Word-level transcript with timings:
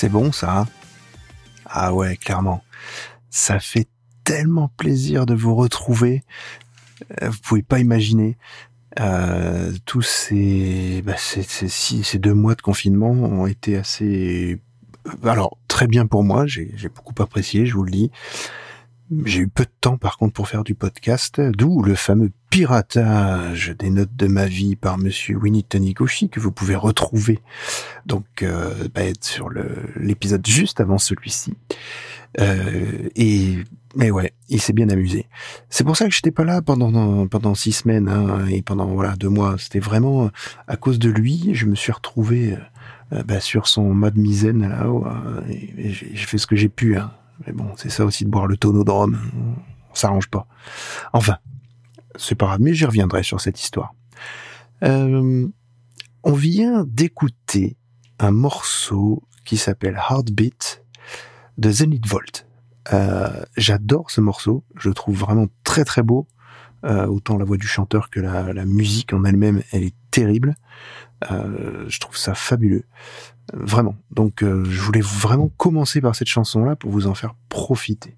C'est 0.00 0.08
bon 0.08 0.32
ça 0.32 0.60
hein 0.60 0.66
Ah 1.66 1.92
ouais, 1.92 2.16
clairement. 2.16 2.64
Ça 3.28 3.60
fait 3.60 3.86
tellement 4.24 4.68
plaisir 4.78 5.26
de 5.26 5.34
vous 5.34 5.54
retrouver. 5.54 6.24
Euh, 7.20 7.28
vous 7.28 7.38
pouvez 7.42 7.62
pas 7.62 7.80
imaginer. 7.80 8.38
Euh, 8.98 9.70
tous 9.84 10.00
ces, 10.00 11.02
bah, 11.04 11.16
ces, 11.18 12.18
deux 12.18 12.32
mois 12.32 12.54
de 12.54 12.62
confinement 12.62 13.10
ont 13.10 13.46
été 13.46 13.76
assez... 13.76 14.62
Euh, 15.06 15.28
alors, 15.28 15.58
très 15.68 15.86
bien 15.86 16.06
pour 16.06 16.24
moi, 16.24 16.46
j'ai 16.46 16.72
beaucoup 16.94 17.22
apprécié, 17.22 17.66
je 17.66 17.74
vous 17.74 17.84
le 17.84 17.90
dis. 17.90 18.10
J'ai 19.24 19.40
eu 19.40 19.48
peu 19.48 19.64
de 19.64 19.70
temps 19.80 19.96
par 19.96 20.18
contre 20.18 20.34
pour 20.34 20.48
faire 20.48 20.62
du 20.62 20.74
podcast, 20.74 21.40
d'où 21.40 21.82
le 21.82 21.96
fameux 21.96 22.30
piratage 22.48 23.74
des 23.78 23.90
notes 23.90 24.14
de 24.14 24.28
ma 24.28 24.46
vie 24.46 24.76
par 24.76 24.98
monsieur 24.98 25.36
Winnie 25.36 25.64
Taniguchi 25.64 26.28
que 26.28 26.38
vous 26.38 26.52
pouvez 26.52 26.76
retrouver 26.76 27.40
donc 28.06 28.24
euh, 28.42 28.88
bah, 28.94 29.02
sur 29.20 29.50
l'épisode 29.96 30.46
juste 30.46 30.80
avant 30.80 30.98
celui-ci. 30.98 31.54
Euh, 32.38 33.08
et 33.16 33.58
mais 33.96 34.12
ouais, 34.12 34.32
il 34.48 34.60
s'est 34.60 34.72
bien 34.72 34.88
amusé. 34.88 35.26
C'est 35.68 35.82
pour 35.82 35.96
ça 35.96 36.04
que 36.06 36.14
j'étais 36.14 36.30
pas 36.30 36.44
là 36.44 36.62
pendant 36.62 37.26
pendant 37.26 37.56
six 37.56 37.72
semaines 37.72 38.08
hein, 38.08 38.46
et 38.48 38.62
pendant 38.62 38.86
voilà 38.86 39.16
deux 39.16 39.28
mois. 39.28 39.56
C'était 39.58 39.80
vraiment 39.80 40.30
à 40.68 40.76
cause 40.76 41.00
de 41.00 41.10
lui, 41.10 41.50
je 41.54 41.66
me 41.66 41.74
suis 41.74 41.90
retrouvé 41.90 42.56
euh, 43.12 43.24
bah, 43.24 43.40
sur 43.40 43.66
son 43.66 43.92
mode 43.92 44.16
misaine 44.16 44.68
là-haut. 44.68 45.04
euh, 45.06 45.40
et, 45.48 45.88
et 45.88 45.90
j'ai 45.92 46.26
fait 46.26 46.38
ce 46.38 46.46
que 46.46 46.54
j'ai 46.54 46.68
pu. 46.68 46.96
Hein. 46.96 47.10
Mais 47.46 47.52
bon, 47.52 47.72
c'est 47.76 47.90
ça 47.90 48.04
aussi 48.04 48.24
de 48.24 48.30
boire 48.30 48.46
le 48.46 48.56
tonneau 48.56 48.84
de 48.84 48.90
rhum. 48.90 49.18
On 49.90 49.94
s'arrange 49.94 50.28
pas. 50.28 50.46
Enfin, 51.12 51.38
c'est 52.16 52.34
pas 52.34 52.46
grave, 52.46 52.60
mais 52.60 52.74
j'y 52.74 52.84
reviendrai 52.84 53.22
sur 53.22 53.40
cette 53.40 53.60
histoire. 53.60 53.94
Euh, 54.82 55.48
on 56.22 56.32
vient 56.32 56.84
d'écouter 56.86 57.76
un 58.18 58.30
morceau 58.30 59.22
qui 59.44 59.56
s'appelle 59.56 59.98
Heartbeat 60.10 60.84
de 61.58 61.70
Zenith 61.70 62.06
Volt. 62.06 62.46
Euh, 62.92 63.44
J'adore 63.56 64.10
ce 64.10 64.20
morceau, 64.20 64.64
je 64.76 64.88
le 64.88 64.94
trouve 64.94 65.16
vraiment 65.16 65.46
très 65.64 65.84
très 65.84 66.02
beau. 66.02 66.26
Euh, 66.84 67.06
autant 67.06 67.36
la 67.36 67.44
voix 67.44 67.58
du 67.58 67.66
chanteur 67.66 68.08
que 68.08 68.20
la 68.20 68.64
musique 68.64 69.12
en 69.12 69.24
elle-même, 69.24 69.62
elle 69.70 69.82
est 69.82 69.94
terrible. 70.10 70.54
Euh, 71.30 71.84
je 71.88 72.00
trouve 72.00 72.16
ça 72.16 72.34
fabuleux, 72.34 72.84
vraiment. 73.52 73.96
Donc, 74.10 74.42
euh, 74.42 74.64
je 74.64 74.80
voulais 74.80 75.02
vraiment 75.02 75.50
commencer 75.56 76.00
par 76.00 76.14
cette 76.14 76.28
chanson-là 76.28 76.76
pour 76.76 76.90
vous 76.90 77.06
en 77.06 77.14
faire 77.14 77.34
profiter. 77.48 78.14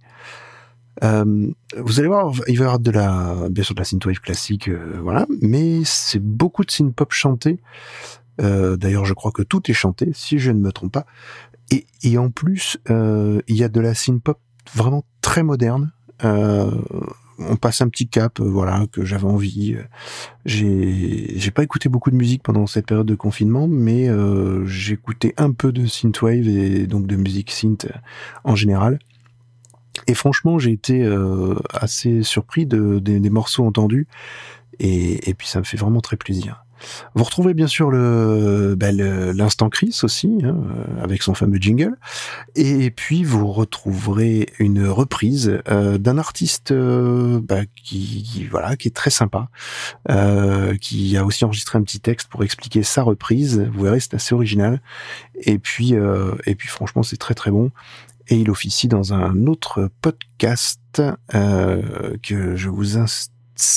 Euh, 1.02 1.50
vous 1.76 1.98
allez 1.98 2.08
voir, 2.08 2.32
il 2.48 2.58
va 2.58 2.64
y 2.64 2.66
avoir 2.66 2.78
de 2.78 2.90
la, 2.90 3.48
bien 3.50 3.64
sûr 3.64 3.74
de 3.74 3.80
la 3.80 3.84
synthwave 3.84 4.20
classique, 4.20 4.68
euh, 4.68 5.00
voilà, 5.02 5.26
mais 5.40 5.82
c'est 5.84 6.22
beaucoup 6.22 6.64
de 6.64 6.70
synth-pop 6.70 7.12
chanté. 7.12 7.60
Euh, 8.40 8.76
D'ailleurs, 8.76 9.04
je 9.04 9.14
crois 9.14 9.32
que 9.32 9.42
tout 9.42 9.70
est 9.70 9.74
chanté, 9.74 10.10
si 10.14 10.38
je 10.38 10.52
ne 10.52 10.60
me 10.60 10.70
trompe 10.70 10.92
pas. 10.92 11.06
Et, 11.70 11.86
et 12.02 12.18
en 12.18 12.30
plus, 12.30 12.78
il 12.88 13.56
y 13.56 13.64
a 13.64 13.68
de 13.68 13.80
la 13.80 13.94
synth-pop 13.94 14.38
vraiment 14.74 15.04
très 15.22 15.42
moderne. 15.42 15.92
Euh, 16.24 16.70
on 17.48 17.56
passe 17.56 17.80
un 17.80 17.88
petit 17.88 18.08
cap, 18.08 18.40
euh, 18.40 18.44
voilà, 18.44 18.86
que 18.92 19.04
j'avais 19.04 19.24
envie. 19.24 19.76
J'ai, 20.44 21.38
j'ai 21.38 21.50
pas 21.50 21.62
écouté 21.62 21.88
beaucoup 21.88 22.10
de 22.10 22.16
musique 22.16 22.42
pendant 22.42 22.66
cette 22.66 22.86
période 22.86 23.06
de 23.06 23.14
confinement, 23.14 23.68
mais 23.68 24.08
euh, 24.08 24.66
écouté 24.90 25.34
un 25.36 25.52
peu 25.52 25.72
de 25.72 25.86
synthwave 25.86 26.48
et 26.48 26.86
donc 26.86 27.06
de 27.06 27.16
musique 27.16 27.50
synth 27.50 27.86
euh, 27.86 27.98
en 28.44 28.54
général. 28.54 28.98
Et 30.06 30.14
franchement, 30.14 30.58
j'ai 30.58 30.72
été 30.72 31.02
euh, 31.02 31.54
assez 31.72 32.22
surpris 32.22 32.66
de, 32.66 32.98
des 32.98 33.30
morceaux 33.30 33.64
entendus, 33.64 34.06
et, 34.78 35.28
et 35.28 35.34
puis 35.34 35.46
ça 35.46 35.58
me 35.58 35.64
fait 35.64 35.76
vraiment 35.76 36.00
très 36.00 36.16
plaisir. 36.16 36.64
Vous 37.14 37.24
retrouvez 37.24 37.54
bien 37.54 37.66
sûr 37.66 37.90
le 37.90 38.74
bah, 38.76 38.92
l'instant 38.92 39.68
Chris 39.68 39.98
aussi, 40.02 40.38
hein, 40.44 40.56
euh, 40.56 41.02
avec 41.02 41.22
son 41.22 41.34
fameux 41.34 41.58
jingle. 41.58 41.96
Et 42.54 42.90
puis 42.90 43.24
vous 43.24 43.52
retrouverez 43.52 44.48
une 44.58 44.86
reprise 44.86 45.60
euh, 45.68 45.98
d'un 45.98 46.18
artiste 46.18 46.72
bah, 46.72 47.60
qui, 47.82 48.46
voilà 48.50 48.76
qui 48.76 48.88
est 48.88 48.96
très 48.96 49.10
sympa, 49.10 49.48
euh, 50.10 50.76
qui 50.76 51.16
a 51.16 51.24
aussi 51.24 51.44
enregistré 51.44 51.78
un 51.78 51.82
petit 51.82 52.00
texte 52.00 52.28
pour 52.28 52.44
expliquer 52.44 52.82
sa 52.82 53.02
reprise. 53.02 53.60
Vous 53.72 53.84
verrez, 53.84 54.00
c'est 54.00 54.14
assez 54.14 54.34
original. 54.34 54.80
Et 55.40 55.58
puis 55.58 55.94
euh, 55.94 56.34
et 56.46 56.54
puis 56.54 56.68
franchement, 56.68 57.02
c'est 57.02 57.16
très 57.16 57.34
très 57.34 57.50
bon. 57.50 57.70
Et 58.28 58.36
il 58.36 58.50
officie 58.50 58.86
dans 58.86 59.12
un 59.12 59.46
autre 59.46 59.90
podcast 60.00 61.02
euh, 61.34 62.16
que 62.22 62.54
je 62.54 62.68
vous 62.68 62.96
inst- 62.96 63.31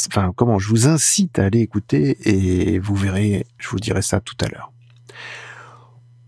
enfin 0.07 0.33
comment 0.35 0.59
je 0.59 0.69
vous 0.69 0.87
incite 0.87 1.39
à 1.39 1.45
aller 1.45 1.59
écouter 1.59 2.17
et 2.29 2.79
vous 2.79 2.95
verrez, 2.95 3.45
je 3.57 3.69
vous 3.69 3.79
dirai 3.79 4.01
ça 4.01 4.19
tout 4.19 4.35
à 4.41 4.47
l'heure. 4.47 4.71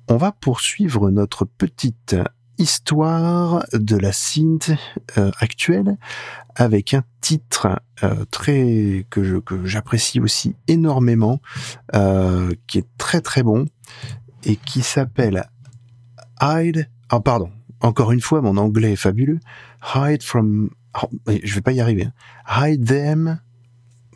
On 0.08 0.18
va 0.18 0.32
poursuivre 0.32 1.10
notre 1.12 1.46
petite 1.46 2.16
histoire 2.58 3.66
de 3.74 3.98
la 3.98 4.12
synth 4.12 4.72
euh, 5.18 5.32
actuelle 5.40 5.98
avec 6.56 6.94
un 6.94 7.04
titre 7.22 7.80
euh, 8.04 8.26
très 8.32 9.06
que 9.10 9.42
j'apprécie 9.66 10.20
aussi 10.20 10.56
énormément, 10.68 11.40
euh, 11.96 12.52
qui 12.66 12.80
est 12.80 12.88
très 12.98 13.22
très 13.22 13.44
bon 13.44 13.66
et 14.44 14.56
qui 14.56 14.82
s'appelle 14.82 15.46
Hide. 16.42 16.90
Ah 17.10 17.20
pardon, 17.20 17.52
encore 17.82 18.12
une 18.12 18.22
fois 18.22 18.42
mon 18.42 18.58
anglais 18.58 18.94
est 18.94 18.96
fabuleux. 18.96 19.40
Hide 19.96 20.24
from. 20.24 20.70
oh, 21.04 21.10
je 21.28 21.54
vais 21.56 21.62
pas 21.62 21.74
y 21.74 21.82
arriver. 21.82 22.08
hein. 22.48 22.70
Hide 22.70 22.86
them. 22.86 23.40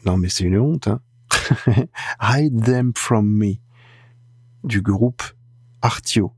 Non 0.06 0.18
mais 0.18 0.30
c'est 0.30 0.44
une 0.44 0.57
honte. 0.57 0.88
Hein. 0.88 1.00
Hide 2.21 2.63
them 2.63 2.92
from 2.95 3.27
me 3.27 3.56
du 4.63 4.81
groupe 4.81 5.24
Artio. 5.81 6.33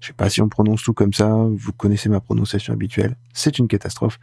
Je 0.00 0.08
sais 0.08 0.12
pas 0.12 0.30
si 0.30 0.40
on 0.40 0.48
prononce 0.48 0.82
tout 0.82 0.94
comme 0.94 1.12
ça, 1.12 1.28
vous 1.28 1.72
connaissez 1.72 2.08
ma 2.08 2.20
prononciation 2.20 2.72
habituelle, 2.72 3.16
c'est 3.34 3.58
une 3.58 3.68
catastrophe. 3.68 4.18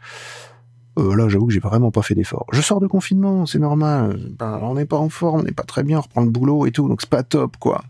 Euh, 0.98 1.14
là, 1.16 1.28
j'avoue 1.28 1.46
que 1.46 1.52
j'ai 1.52 1.60
vraiment 1.60 1.90
pas 1.90 2.02
fait 2.02 2.14
d'effort. 2.14 2.46
Je 2.52 2.60
sors 2.60 2.80
de 2.80 2.86
confinement, 2.86 3.46
c'est 3.46 3.58
normal. 3.58 4.32
Ben, 4.38 4.60
on 4.62 4.74
n'est 4.74 4.86
pas 4.86 4.96
en 4.96 5.08
forme, 5.08 5.40
on 5.40 5.42
n'est 5.42 5.52
pas 5.52 5.64
très 5.64 5.82
bien, 5.82 5.98
on 5.98 6.02
reprend 6.02 6.22
le 6.22 6.30
boulot 6.30 6.66
et 6.66 6.72
tout, 6.72 6.88
donc 6.88 7.00
c'est 7.00 7.10
pas 7.10 7.22
top, 7.22 7.56
quoi. 7.56 7.84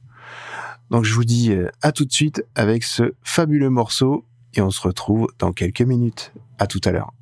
Donc 0.90 1.04
je 1.04 1.14
vous 1.14 1.24
dis 1.24 1.52
euh, 1.52 1.68
à 1.82 1.92
tout 1.92 2.04
de 2.04 2.12
suite 2.12 2.44
avec 2.54 2.84
ce 2.84 3.14
fabuleux 3.22 3.70
morceau 3.70 4.24
et 4.54 4.60
on 4.60 4.70
se 4.70 4.80
retrouve 4.80 5.28
dans 5.38 5.52
quelques 5.52 5.82
minutes. 5.82 6.32
À 6.58 6.66
tout 6.66 6.80
à 6.84 6.92
l'heure. 6.92 7.12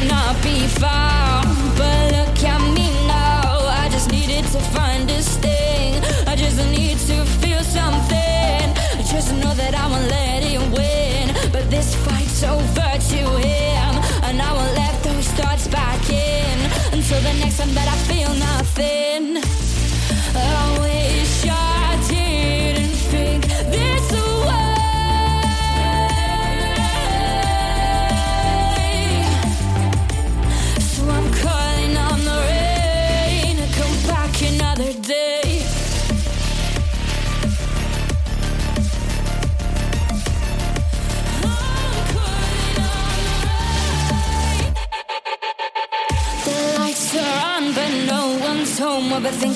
Cannot 0.00 0.42
be 0.42 0.66
found. 0.80 1.48
But 1.76 2.12
look 2.16 2.44
at 2.44 2.60
me 2.74 2.88
now. 3.06 3.68
I 3.82 3.88
just 3.90 4.10
needed 4.10 4.44
to 4.54 4.60
find 4.74 5.08
this 5.08 5.36
thing. 5.36 6.02
I 6.26 6.36
just 6.36 6.56
need 6.70 6.98
to 7.10 7.24
feel 7.40 7.62
something. 7.62 8.64
I 8.98 9.02
just 9.14 9.32
know 9.34 9.52
that 9.54 9.74
I 9.74 9.86
won't 9.90 10.08
let 10.08 10.42
it 10.42 10.62
win. 10.76 11.26
But 11.52 11.70
this 11.70 11.94
fight's 11.94 12.42
over 12.42 12.90
to 13.12 13.20
him. 13.46 13.92
And 14.26 14.40
I 14.40 14.52
won't 14.52 14.74
let 14.74 15.02
those 15.02 15.28
thoughts 15.38 15.68
back 15.68 16.02
in. 16.08 16.58
Until 16.92 17.20
the 17.20 17.34
next 17.40 17.58
time 17.58 17.74
that 17.74 17.88
I 17.88 17.96
feel 18.08 18.32
nothing. 18.34 18.59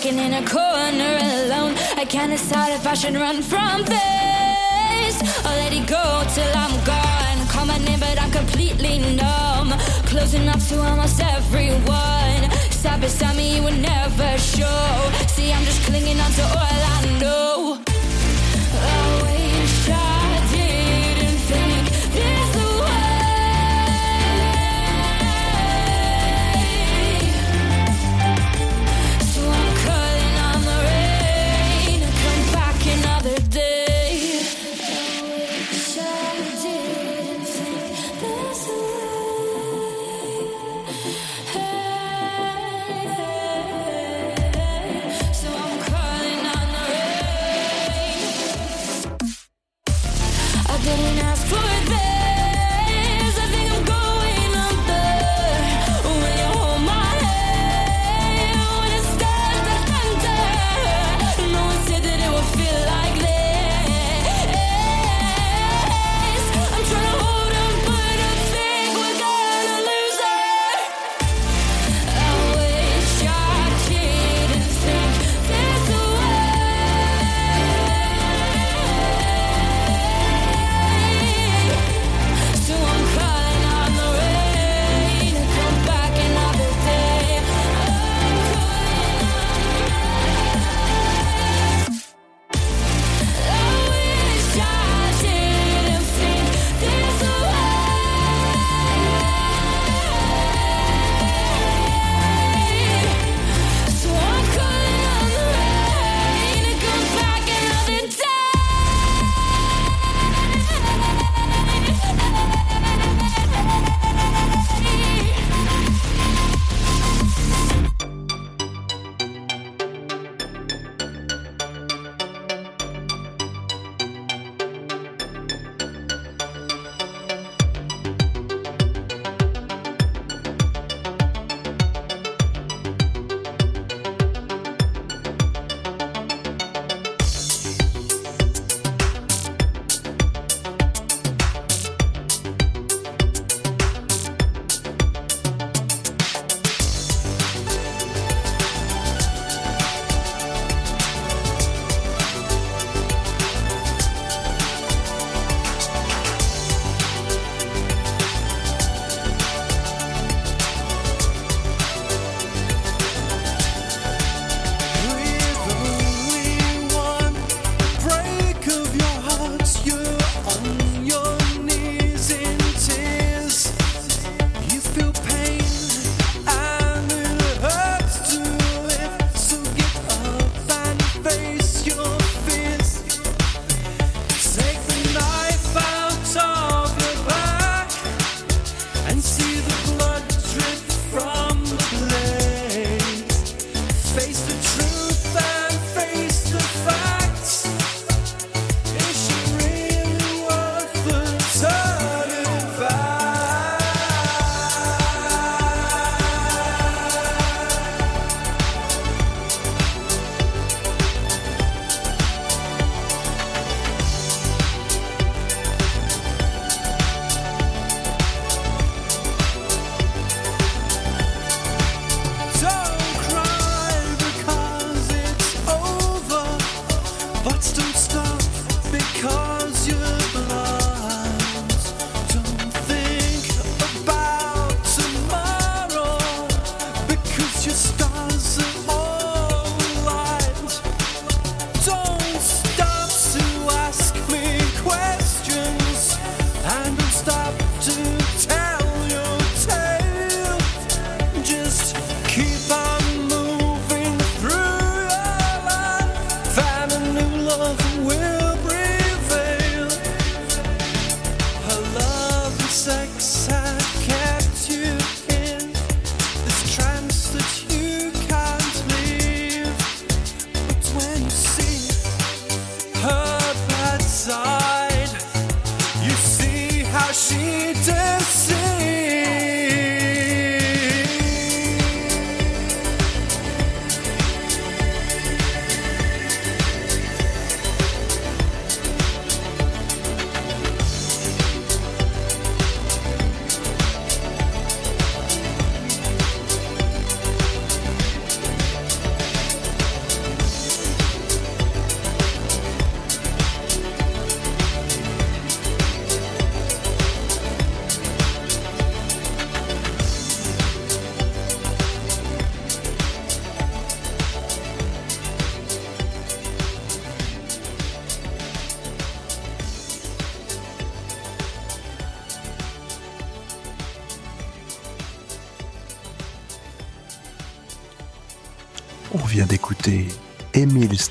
Home. 0.04 0.18
In 0.18 0.34
a 0.34 0.46
corner 0.46 1.18
alone. 1.32 1.74
I 1.96 2.04
can't 2.04 2.30
decide 2.30 2.72
if 2.72 2.86
I 2.86 2.94
should 2.94 3.14
run 3.14 3.42
from 3.42 3.84
this 3.84 5.14
or 5.44 5.52
let 5.60 5.72
it 5.72 5.86
go 5.86 6.24
till 6.34 6.52
I'm 6.54 6.74
gone. 6.84 7.46
Call 7.48 7.66
my 7.66 7.78
name, 7.78 8.00
but 8.00 8.20
I'm 8.20 8.30
completely 8.30 8.98
numb. 9.16 9.72
Closing 10.06 10.42
enough 10.42 10.68
to 10.68 10.80
almost 10.82 11.20
everyone. 11.20 12.50
Side 12.70 13.00
beside 13.00 13.36
me, 13.36 13.56
you 13.56 13.62
would 13.62 13.78
never 13.78 14.38
show. 14.38 15.10
See, 15.28 15.52
I'm 15.52 15.64
just 15.64 15.82
clinging 15.82 16.20
on 16.20 16.30
to 16.32 16.42
all 16.42 16.80
I 16.98 17.18
know. 17.20 17.53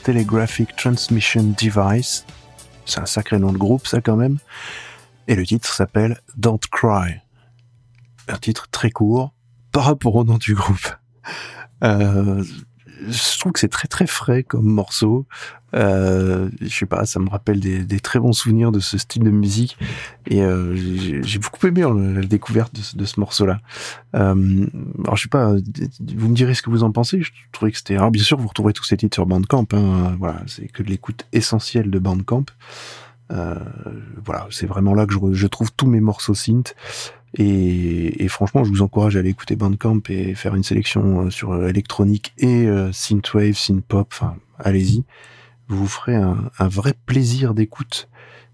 Telegraphic 0.03 0.75
Transmission 0.75 1.55
Device. 1.57 2.25
C'est 2.85 2.99
un 2.99 3.05
sacré 3.05 3.39
nom 3.39 3.53
de 3.53 3.57
groupe, 3.57 3.87
ça 3.87 4.01
quand 4.01 4.17
même. 4.17 4.37
Et 5.27 5.35
le 5.35 5.45
titre 5.45 5.73
s'appelle 5.73 6.19
Don't 6.35 6.59
Cry. 6.71 7.21
Un 8.27 8.37
titre 8.37 8.67
très 8.69 8.91
court 8.91 9.33
par 9.71 9.85
rapport 9.85 10.15
au 10.15 10.25
nom 10.25 10.37
du 10.37 10.55
groupe. 10.55 10.93
Euh, 11.83 12.43
je 13.07 13.39
trouve 13.39 13.51
que 13.51 13.59
c'est 13.59 13.69
très 13.69 13.87
très 13.87 14.07
frais 14.07 14.43
comme 14.43 14.65
morceau. 14.65 15.25
Euh, 15.75 16.49
je 16.61 16.67
sais 16.67 16.85
pas, 16.85 17.05
ça 17.05 17.19
me 17.19 17.29
rappelle 17.29 17.59
des, 17.59 17.83
des, 17.83 17.99
très 17.99 18.19
bons 18.19 18.33
souvenirs 18.33 18.71
de 18.71 18.79
ce 18.79 18.99
style 18.99 19.23
de 19.23 19.31
musique 19.31 19.75
et 20.27 20.43
euh, 20.43 20.75
j'ai 20.75 21.39
beaucoup 21.39 21.65
aimé 21.65 21.81
la 21.81 22.21
découverte 22.21 22.75
de 22.75 22.81
ce, 22.81 22.95
de 22.95 23.05
ce 23.05 23.19
morceau-là. 23.19 23.59
Euh, 24.15 24.67
alors 25.03 25.15
je 25.15 25.23
sais 25.23 25.29
pas, 25.29 25.53
vous 25.53 26.29
me 26.29 26.35
direz 26.35 26.53
ce 26.53 26.61
que 26.61 26.69
vous 26.69 26.83
en 26.83 26.91
pensez. 26.91 27.21
Je 27.23 27.31
trouvais 27.51 27.71
que 27.71 27.77
c'était. 27.77 27.95
Alors 27.95 28.11
bien 28.11 28.23
sûr, 28.23 28.37
vous 28.37 28.47
retrouverez 28.47 28.73
tous 28.73 28.83
ces 28.83 28.97
titres 28.97 29.15
sur 29.15 29.25
Bandcamp. 29.25 29.67
Hein, 29.73 30.15
voilà, 30.19 30.41
c'est 30.45 30.67
que 30.67 30.83
de 30.83 30.89
l'écoute 30.89 31.25
essentielle 31.33 31.89
de 31.89 31.99
Bandcamp. 31.99 32.45
Euh, 33.31 33.55
voilà, 34.23 34.47
c'est 34.51 34.67
vraiment 34.67 34.93
là 34.93 35.07
que 35.07 35.13
je, 35.13 35.19
je, 35.33 35.47
trouve 35.47 35.71
tous 35.73 35.87
mes 35.87 36.01
morceaux 36.01 36.35
synth. 36.35 36.75
Et, 37.35 38.23
et, 38.23 38.27
franchement, 38.27 38.63
je 38.63 38.69
vous 38.69 38.83
encourage 38.83 39.15
à 39.15 39.19
aller 39.19 39.29
écouter 39.29 39.55
Bandcamp 39.55 40.01
et 40.09 40.35
faire 40.35 40.53
une 40.53 40.63
sélection 40.63 41.29
sur 41.31 41.67
électronique 41.67 42.33
et 42.37 42.67
euh, 42.67 42.91
synthwave, 42.91 43.57
synthpop. 43.57 44.07
Enfin, 44.11 44.35
allez-y 44.59 45.03
vous 45.67 45.77
vous 45.77 45.87
ferez 45.87 46.15
un, 46.15 46.51
un 46.59 46.67
vrai 46.67 46.93
plaisir 47.05 47.53
d'écoute 47.53 48.09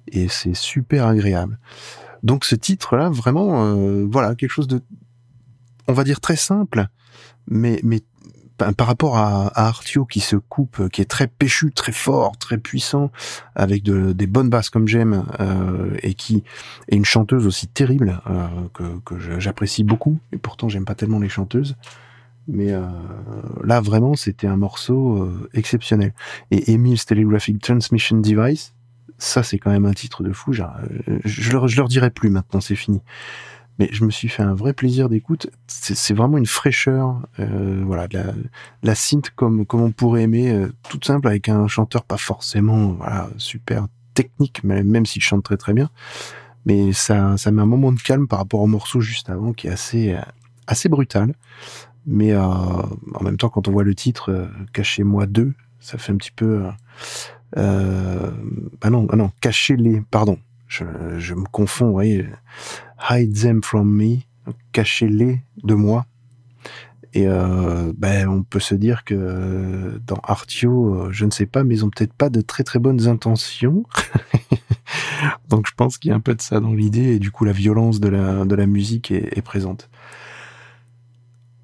et 0.07 0.27
c'est 0.27 0.55
super 0.55 1.05
agréable. 1.07 1.59
Donc 2.24 2.45
ce 2.45 2.55
titre-là, 2.55 3.09
vraiment, 3.09 3.65
euh, 3.65 4.05
voilà, 4.09 4.36
quelque 4.36 4.51
chose 4.51 4.67
de, 4.67 4.81
on 5.88 5.93
va 5.93 6.03
dire 6.03 6.19
très 6.19 6.36
simple, 6.36 6.88
mais 7.48 7.79
mais 7.83 8.01
par 8.78 8.88
rapport 8.88 9.18
à, 9.18 9.48
à, 9.48 9.68
Artio 9.68 10.06
qui 10.06 10.20
se 10.20 10.36
coupe, 10.36 10.89
qui 10.89 11.01
est 11.01 11.10
très 11.10 11.28
péchu, 11.28 11.72
très 11.72 11.92
fort, 11.92 12.38
très 12.38 12.58
puissant, 12.58 13.12
avec 13.56 13.84
de, 13.84 14.13
des 14.13 14.28
bonnes 14.28 14.50
basses 14.50 14.70
comme 14.70 14.88
j'aime, 14.88 15.25
euh, 15.39 15.96
et 16.04 16.13
qui 16.13 16.44
est 16.89 16.96
une 16.96 17.06
chanteuse 17.06 17.48
aussi 17.48 17.68
terrible 17.68 18.22
euh, 18.30 18.48
que, 18.74 19.00
que 19.06 19.39
j'apprécie 19.39 19.84
beaucoup, 19.84 20.20
et 20.32 20.38
pourtant 20.38 20.70
j'aime 20.70 20.86
pas 20.86 20.96
tellement 20.96 21.20
les 21.20 21.30
chanteuses. 21.30 21.75
Mais 22.51 22.72
euh, 22.72 22.82
là, 23.63 23.80
vraiment, 23.80 24.16
c'était 24.16 24.48
un 24.48 24.58
morceau 24.58 25.22
euh, 25.24 25.50
exceptionnel. 25.54 26.13
Et 26.50 26.72
Emil's 26.72 27.06
Telegraphic 27.06 27.62
Transmission 27.62 28.18
Device, 28.18 28.74
ça, 29.20 29.44
c'est 29.44 29.60
quand 29.60 29.70
même 29.70 29.86
un 29.86 29.94
titre 29.94 30.24
de 30.24 30.32
fou. 30.34 30.51
Genre, 30.51 30.74
euh, 31.08 31.20
je, 31.24 31.51
leur, 31.51 31.68
je 31.68 31.78
leur 31.78 31.88
dirai 31.88 32.10
plus 32.10 32.32
maintenant, 32.32 32.60
c'est 32.60 32.75
fini. 32.75 33.01
Mais 33.79 33.89
je 33.91 34.03
me 34.03 34.12
suis 34.12 34.27
fait 34.27 34.43
un 34.43 34.53
vrai 34.53 34.74
plaisir 34.74 35.09
d'écoute. 35.09 35.50
C'est 35.67 36.13
vraiment 36.13 36.38
une 36.38 36.45
fraîcheur, 36.45 37.21
euh, 37.39 37.81
voilà, 37.86 38.07
la, 38.12 38.33
de 38.83 38.93
synth 38.93 39.29
comme 39.31 39.65
comme 39.65 39.81
on 39.81 39.91
pourrait 39.91 40.24
aimer, 40.24 40.51
euh, 40.51 40.71
toute 40.89 41.05
simple 41.05 41.27
avec 41.27 41.50
un 41.50 41.67
chanteur 41.67 42.03
pas 42.03 42.17
forcément, 42.17 42.98
super 43.38 43.88
technique, 44.13 44.63
même 44.63 45.05
s'il 45.05 45.21
chante 45.21 45.43
très 45.43 45.57
très 45.57 45.74
bien. 45.74 45.89
Mais 46.65 46.91
ça, 46.91 47.38
ça 47.38 47.51
met 47.51 47.62
un 47.62 47.65
moment 47.65 47.93
de 47.93 48.01
calme 48.01 48.27
par 48.27 48.39
rapport 48.39 48.59
au 48.59 48.67
morceau 48.67 49.00
juste 49.00 49.29
avant, 49.29 49.53
qui 49.53 49.67
est 49.67 49.71
assez 49.71 50.15
assez 50.67 50.88
brutal. 50.88 51.33
Mais 52.05 52.31
euh, 52.31 52.41
en 52.41 53.24
même 53.24 53.38
temps, 53.38 53.50
quand 53.50 53.67
on 53.67 53.71
voit 53.71 53.83
le 53.83 53.95
titre 53.95 54.31
euh, 54.31 54.48
Cachez-moi 54.74 55.25
deux, 55.25 55.53
ça 55.79 55.98
fait 55.98 56.12
un 56.12 56.17
petit 56.17 56.31
peu. 56.31 56.63
Euh, 56.65 56.71
euh 57.57 58.31
ah 58.81 58.89
non, 58.89 59.07
ah 59.12 59.15
non, 59.15 59.31
Cachez-les, 59.41 60.01
pardon. 60.09 60.38
Je, 60.70 61.34
me 61.34 61.46
confonds, 61.46 61.88
vous 61.88 61.94
voyez. 61.94 62.26
Hide 63.10 63.36
them 63.36 63.62
from 63.62 63.92
me, 63.92 64.20
cachez-les 64.72 65.42
de 65.64 65.74
moi. 65.74 66.06
Et 67.14 67.28
euh, 67.28 67.92
ben, 67.98 68.30
on 68.30 68.44
peut 68.44 68.60
se 68.60 68.76
dire 68.76 69.04
que 69.04 70.00
dans 70.06 70.20
Artio, 70.24 71.12
je 71.12 71.26
ne 71.26 71.32
sais 71.32 71.48
pas, 71.48 71.64
mais 71.64 71.76
ils 71.76 71.86
ont 71.86 71.90
peut-être 71.90 72.14
pas 72.14 72.30
de 72.30 72.40
très 72.42 72.64
très 72.64 72.78
bonnes 72.78 73.08
intentions. 73.08 73.84
Donc 75.50 75.68
je 75.68 75.74
pense 75.76 75.98
qu'il 75.98 76.10
y 76.10 76.12
a 76.14 76.16
un 76.16 76.20
peu 76.20 76.36
de 76.36 76.42
ça 76.42 76.60
dans 76.60 76.74
l'idée, 76.74 77.16
et 77.16 77.20
du 77.20 77.32
coup 77.32 77.46
la 77.46 77.52
violence 77.52 78.00
de 78.00 78.08
la, 78.08 78.46
de 78.46 78.56
la 78.56 78.68
musique 78.68 79.12
est 79.12 79.42
présente. 79.42 79.90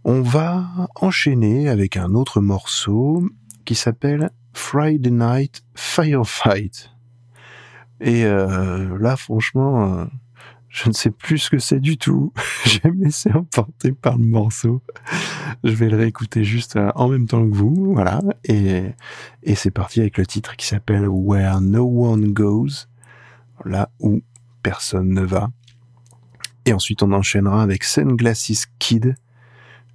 On 0.04 0.22
va 0.22 0.68
enchaîner 0.96 1.70
avec 1.70 1.96
un 1.96 2.16
autre 2.16 2.42
morceau 2.42 3.28
qui 3.66 3.76
s'appelle 3.76 4.32
Friday 4.54 5.12
Night 5.12 5.64
Firefight. 5.76 6.95
Et 8.02 8.26
euh, 8.26 8.98
là, 9.00 9.16
franchement, 9.16 10.00
euh, 10.00 10.06
je 10.70 10.90
ne 10.90 10.94
sais 10.94 11.12
plus 11.12 11.38
ce 11.38 11.50
que 11.50 11.60
c'est 11.60 11.80
du 11.80 11.98
tout. 11.98 12.34
me 12.84 13.06
laisser 13.06 13.32
emporter 13.32 13.92
par 13.92 14.18
le 14.18 14.26
morceau. 14.26 14.82
Je 15.64 15.72
vais 15.72 15.90
le 15.90 15.98
réécouter 15.98 16.44
juste 16.44 16.76
euh, 16.76 16.92
en 16.96 17.08
même 17.08 17.28
temps 17.28 17.48
que 17.48 17.56
vous, 17.56 17.94
voilà. 17.94 18.22
Et, 18.44 18.84
et 19.44 19.56
c'est 19.56 19.72
parti 19.72 20.02
avec 20.02 20.18
le 20.18 20.26
titre 20.26 20.56
qui 20.56 20.66
s'appelle 20.66 21.08
Where 21.08 21.62
No 21.62 21.86
One 21.86 22.34
Goes, 22.34 22.88
là 23.64 23.90
où 24.00 24.22
personne 24.62 25.10
ne 25.10 25.22
va. 25.22 25.50
Et 26.66 26.74
ensuite, 26.74 27.04
on 27.04 27.12
enchaînera 27.14 27.62
avec 27.62 27.84
Sunglasses 27.84 28.66
Kid 28.80 29.16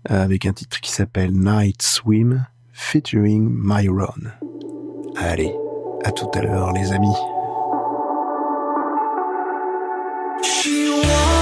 avec 0.08 0.46
un 0.46 0.52
titre 0.52 0.80
qui 0.80 0.90
s'appelle 0.90 1.32
Night 1.32 1.82
Swim 1.82 2.46
featuring 2.72 3.50
Myron. 3.52 4.30
Allez, 5.16 5.54
à 6.04 6.12
tout 6.12 6.30
à 6.34 6.40
l'heure 6.40 6.72
les 6.72 6.92
amis. 6.92 7.16
Take 10.42 10.66
me 10.66 11.39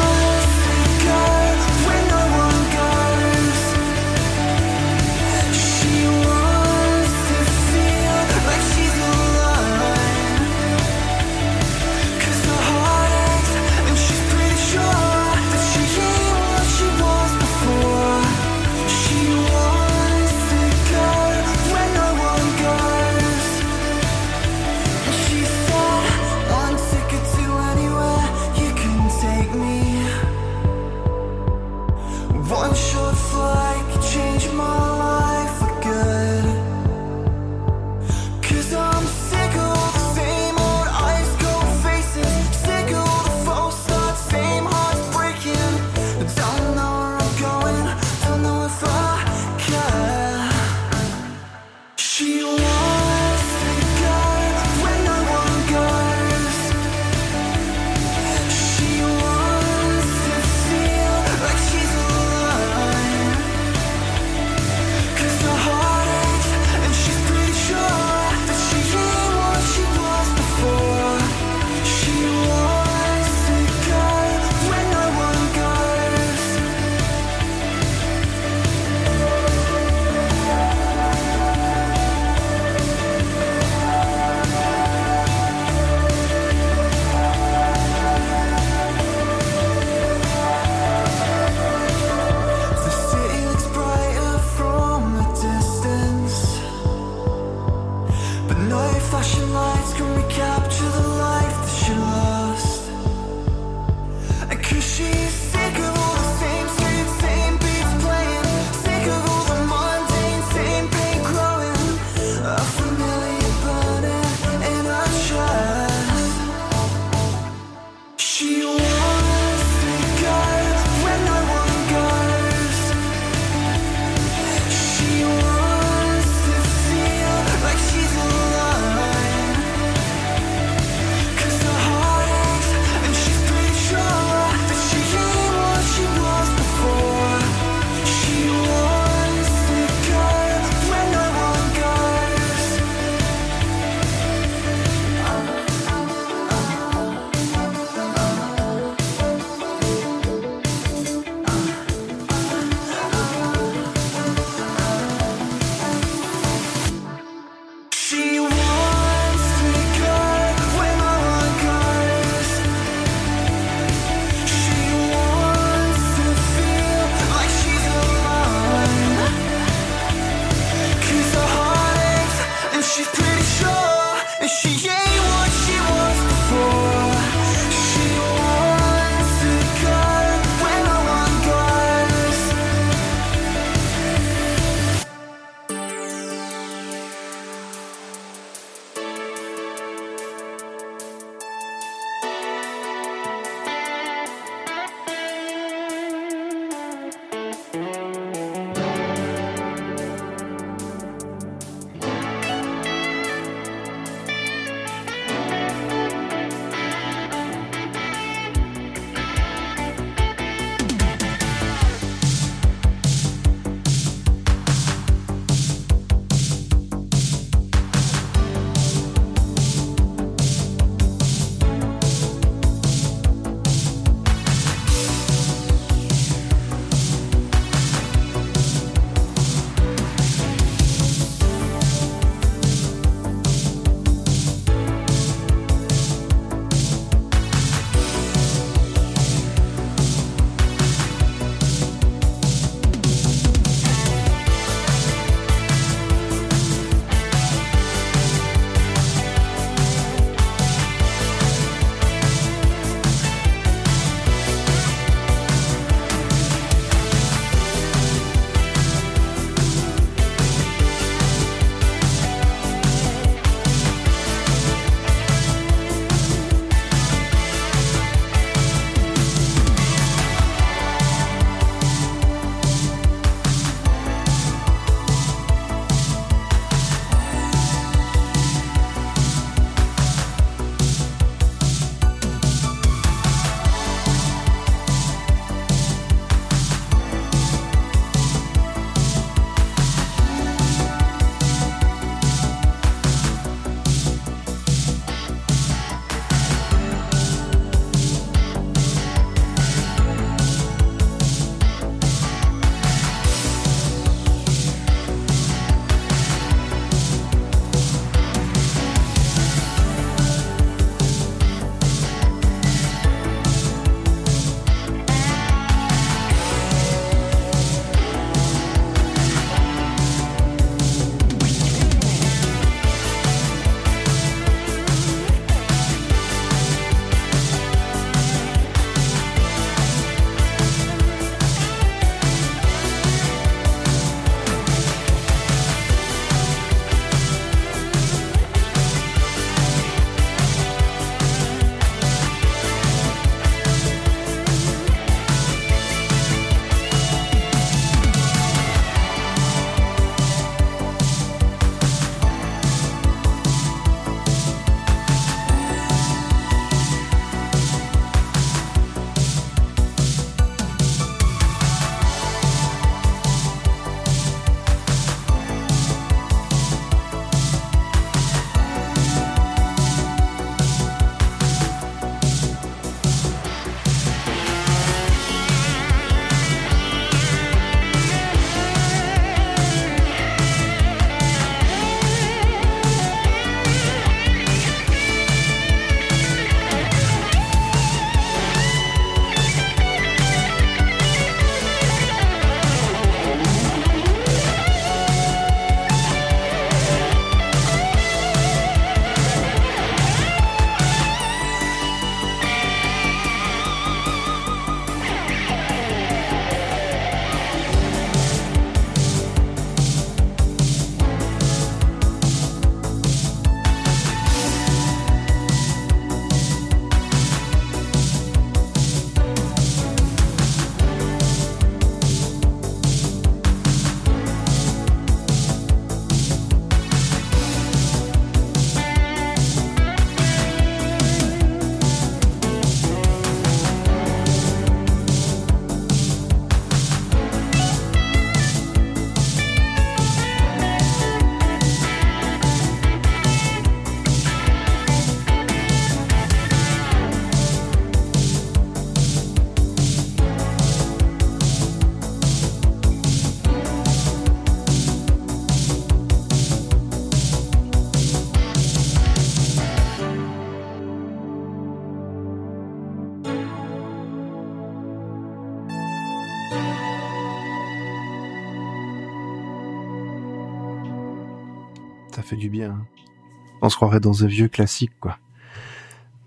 On 473.69 473.71
se 473.71 473.77
croirait 473.77 474.01
dans 474.01 474.25
un 474.25 474.27
vieux 474.27 474.49
classique, 474.49 474.93
quoi. 474.99 475.19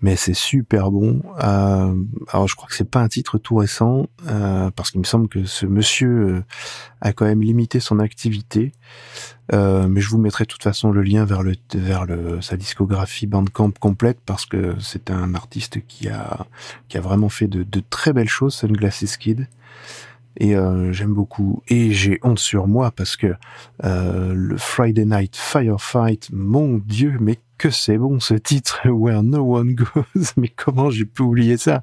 Mais 0.00 0.14
c'est 0.14 0.32
super 0.32 0.92
bon. 0.92 1.22
Euh, 1.42 1.92
alors 2.28 2.46
je 2.46 2.54
crois 2.54 2.68
que 2.68 2.74
c'est 2.76 2.88
pas 2.88 3.00
un 3.00 3.08
titre 3.08 3.36
tout 3.36 3.56
récent, 3.56 4.06
euh, 4.28 4.70
parce 4.70 4.92
qu'il 4.92 5.00
me 5.00 5.04
semble 5.04 5.26
que 5.26 5.44
ce 5.44 5.66
monsieur 5.66 6.08
euh, 6.08 6.44
a 7.00 7.12
quand 7.12 7.24
même 7.24 7.42
limité 7.42 7.80
son 7.80 7.98
activité. 7.98 8.70
Mais 9.52 10.00
je 10.00 10.08
vous 10.08 10.18
mettrai 10.18 10.44
de 10.44 10.50
toute 10.50 10.62
façon 10.62 10.92
le 10.92 11.02
lien 11.02 11.24
vers 11.24 11.42
le 11.42 11.54
vers 11.74 12.06
le 12.06 12.40
sa 12.40 12.56
discographie 12.56 13.26
Bandcamp 13.26 13.72
complète 13.72 14.18
parce 14.24 14.46
que 14.46 14.76
c'est 14.78 15.10
un 15.10 15.34
artiste 15.34 15.84
qui 15.88 16.08
a 16.08 16.46
qui 16.88 16.96
a 16.96 17.00
vraiment 17.00 17.28
fait 17.28 17.48
de, 17.48 17.64
de 17.64 17.82
très 17.90 18.12
belles 18.12 18.28
choses, 18.28 18.54
Sunglasses 18.54 19.16
Kid. 19.16 19.48
Et 20.38 20.56
euh, 20.56 20.92
j'aime 20.92 21.12
beaucoup. 21.12 21.62
Et 21.68 21.92
j'ai 21.92 22.18
honte 22.22 22.38
sur 22.38 22.66
moi 22.66 22.90
parce 22.90 23.16
que 23.16 23.34
euh, 23.84 24.32
le 24.34 24.56
Friday 24.56 25.04
Night 25.04 25.36
Firefight, 25.36 26.30
mon 26.32 26.78
Dieu, 26.78 27.16
mais 27.20 27.38
que 27.58 27.70
c'est 27.70 27.98
bon 27.98 28.18
ce 28.18 28.34
titre, 28.34 28.80
Where 28.88 29.22
No 29.22 29.56
One 29.56 29.74
Goes. 29.74 30.04
Mais 30.36 30.48
comment 30.48 30.90
j'ai 30.90 31.04
pu 31.04 31.22
oublier 31.22 31.56
ça? 31.56 31.82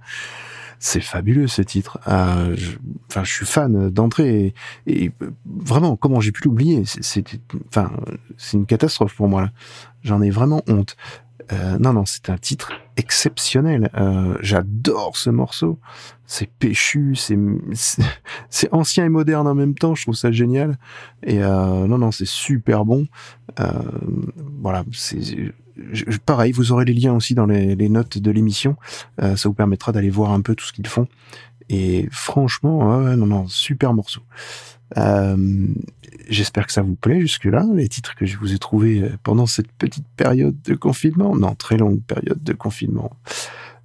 C'est 0.82 1.02
fabuleux 1.02 1.48
ce 1.48 1.62
titre. 1.62 2.00
Euh, 2.08 2.56
je, 2.56 2.78
je 3.24 3.32
suis 3.32 3.46
fan 3.46 3.90
d'entrée 3.90 4.54
et, 4.88 5.12
vraiment, 5.46 5.98
comment 5.98 6.22
j'ai 6.22 6.32
pu 6.32 6.44
l'oublier? 6.46 6.84
C'est, 6.86 7.24
enfin, 7.68 7.92
c'est 8.38 8.58
une 8.58 8.66
catastrophe 8.66 9.16
pour 9.16 9.28
moi. 9.28 9.50
J'en 10.04 10.22
ai 10.22 10.30
vraiment 10.30 10.62
honte. 10.68 10.96
Euh, 11.52 11.78
non, 11.80 11.94
non, 11.94 12.06
c'est 12.06 12.30
un 12.30 12.38
titre 12.38 12.72
exceptionnel. 12.98 13.90
Euh, 13.96 14.38
j'adore 14.42 15.18
ce 15.18 15.30
morceau. 15.30 15.80
C'est 16.26 16.50
péchu, 16.60 17.16
c'est, 18.50 18.74
ancien 18.74 19.06
et 19.06 19.10
moderne 19.10 19.48
en 19.48 19.56
même 19.56 19.76
temps. 19.76 19.96
Je 19.96 20.04
trouve 20.04 20.16
ça 20.16 20.32
génial. 20.32 20.78
Et 21.24 21.42
euh, 21.42 21.88
non, 21.88 21.98
non, 21.98 22.12
c'est 22.12 22.28
super 22.28 22.86
bon. 22.86 23.08
Euh, 23.60 23.72
voilà, 24.62 24.84
c'est 24.92 25.20
pareil. 26.26 26.52
Vous 26.52 26.72
aurez 26.72 26.86
les 26.86 26.94
liens 26.94 27.14
aussi 27.14 27.34
dans 27.34 27.46
les, 27.46 27.76
les 27.76 27.90
notes 27.90 28.18
de 28.18 28.32
l'émission. 28.32 28.76
Euh, 29.22 29.36
ça 29.36 29.50
vous 29.50 29.56
permettra 29.56 29.92
d'aller 29.92 30.10
voir 30.10 30.32
un 30.32 30.42
peu 30.42 30.56
tout 30.56 30.66
ce 30.66 30.74
qu'ils 30.74 30.88
font. 30.88 31.08
Et 31.70 32.08
franchement, 32.12 33.00
ouais, 33.00 33.16
non, 33.16 33.28
non, 33.28 33.48
super 33.48 33.94
morceau. 33.94 34.22
Euh, 34.98 35.68
J'espère 36.30 36.68
que 36.68 36.74
ça 36.74 36.84
vous 36.84 36.96
plaît 36.96 37.22
jusque-là, 37.22 37.66
les 37.74 37.88
titres 37.88 38.14
que 38.16 38.26
je 38.28 38.38
vous 38.38 38.54
ai 38.54 38.60
trouvés 38.60 39.02
euh, 39.02 39.18
pendant 39.24 39.48
cette 39.48 39.72
petite 39.72 40.08
période 40.16 40.56
de 40.62 40.76
confinement. 40.76 41.36
Non, 41.36 41.56
très 41.56 41.78
longue 41.78 42.02
période 42.02 42.44
de 42.44 42.54
confinement. 42.54 43.12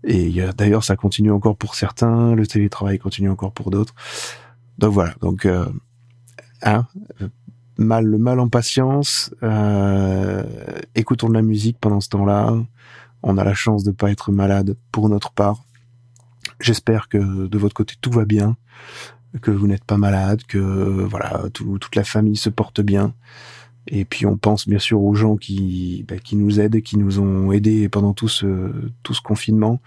Et 0.04 0.30
d'ailleurs, 0.58 0.84
ça 0.84 0.96
continue 0.96 1.30
encore 1.30 1.56
pour 1.56 1.74
certains, 1.74 2.34
le 2.34 2.46
télétravail 2.46 2.98
continue 2.98 3.30
encore 3.30 3.52
pour 3.52 3.70
d'autres. 3.70 3.94
Donc 4.76 4.92
voilà, 4.92 5.14
donc 5.22 5.46
euh, 5.46 5.64
hein, 6.62 6.86
mal 7.78 8.04
le 8.04 8.18
mal 8.18 8.38
en 8.40 8.48
patience. 8.48 9.34
euh, 9.42 10.44
écoutons 10.94 11.30
de 11.30 11.34
la 11.34 11.42
musique 11.42 11.78
pendant 11.80 12.02
ce 12.02 12.10
temps-là. 12.10 12.54
On 13.22 13.38
a 13.38 13.44
la 13.44 13.54
chance 13.54 13.84
de 13.84 13.92
pas 13.92 14.10
être 14.10 14.30
malade 14.30 14.76
pour 14.92 15.08
notre 15.08 15.32
part. 15.32 15.64
J'espère 16.60 17.08
que 17.08 17.46
de 17.46 17.58
votre 17.58 17.74
côté 17.74 17.94
tout 18.00 18.10
va 18.10 18.24
bien, 18.24 18.56
que 19.42 19.50
vous 19.50 19.66
n'êtes 19.66 19.84
pas 19.84 19.96
malade, 19.96 20.42
que 20.46 20.58
voilà 20.58 21.44
tout- 21.52 21.78
toute 21.78 21.96
la 21.96 22.04
famille 22.04 22.36
se 22.36 22.50
porte 22.50 22.80
bien. 22.80 23.14
Et 23.86 24.06
puis 24.06 24.24
on 24.24 24.38
pense 24.38 24.66
bien 24.66 24.78
sûr 24.78 25.02
aux 25.02 25.14
gens 25.14 25.36
qui 25.36 26.06
bah, 26.08 26.16
qui 26.16 26.36
nous 26.36 26.58
aident, 26.58 26.80
qui 26.80 26.96
nous 26.96 27.20
ont 27.20 27.52
aidés 27.52 27.88
pendant 27.90 28.14
tout 28.14 28.28
ce 28.28 28.70
tout 29.02 29.12
ce 29.12 29.20
confinement. 29.20 29.80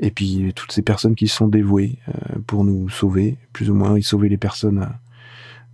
Et 0.00 0.10
puis 0.10 0.52
toutes 0.56 0.72
ces 0.72 0.82
personnes 0.82 1.14
qui 1.14 1.28
sont 1.28 1.46
dévouées 1.46 1.98
euh, 2.08 2.38
pour 2.46 2.64
nous 2.64 2.88
sauver, 2.88 3.36
plus 3.52 3.70
ou 3.70 3.74
moins, 3.74 3.96
ils 3.96 4.02
sauvaient 4.02 4.28
les 4.28 4.36
personnes 4.38 4.78
à, 4.82 4.98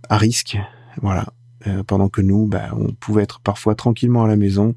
à 0.09 0.17
risque, 0.17 0.57
voilà. 1.01 1.25
Euh, 1.65 1.81
pendant 1.81 2.09
que 2.09 2.21
nous, 2.21 2.45
bah, 2.45 2.69
on 2.77 2.91
pouvait 2.91 3.23
être 3.23 3.39
parfois 3.39 3.73
tranquillement 3.73 4.25
à 4.25 4.27
la 4.27 4.35
maison, 4.35 4.75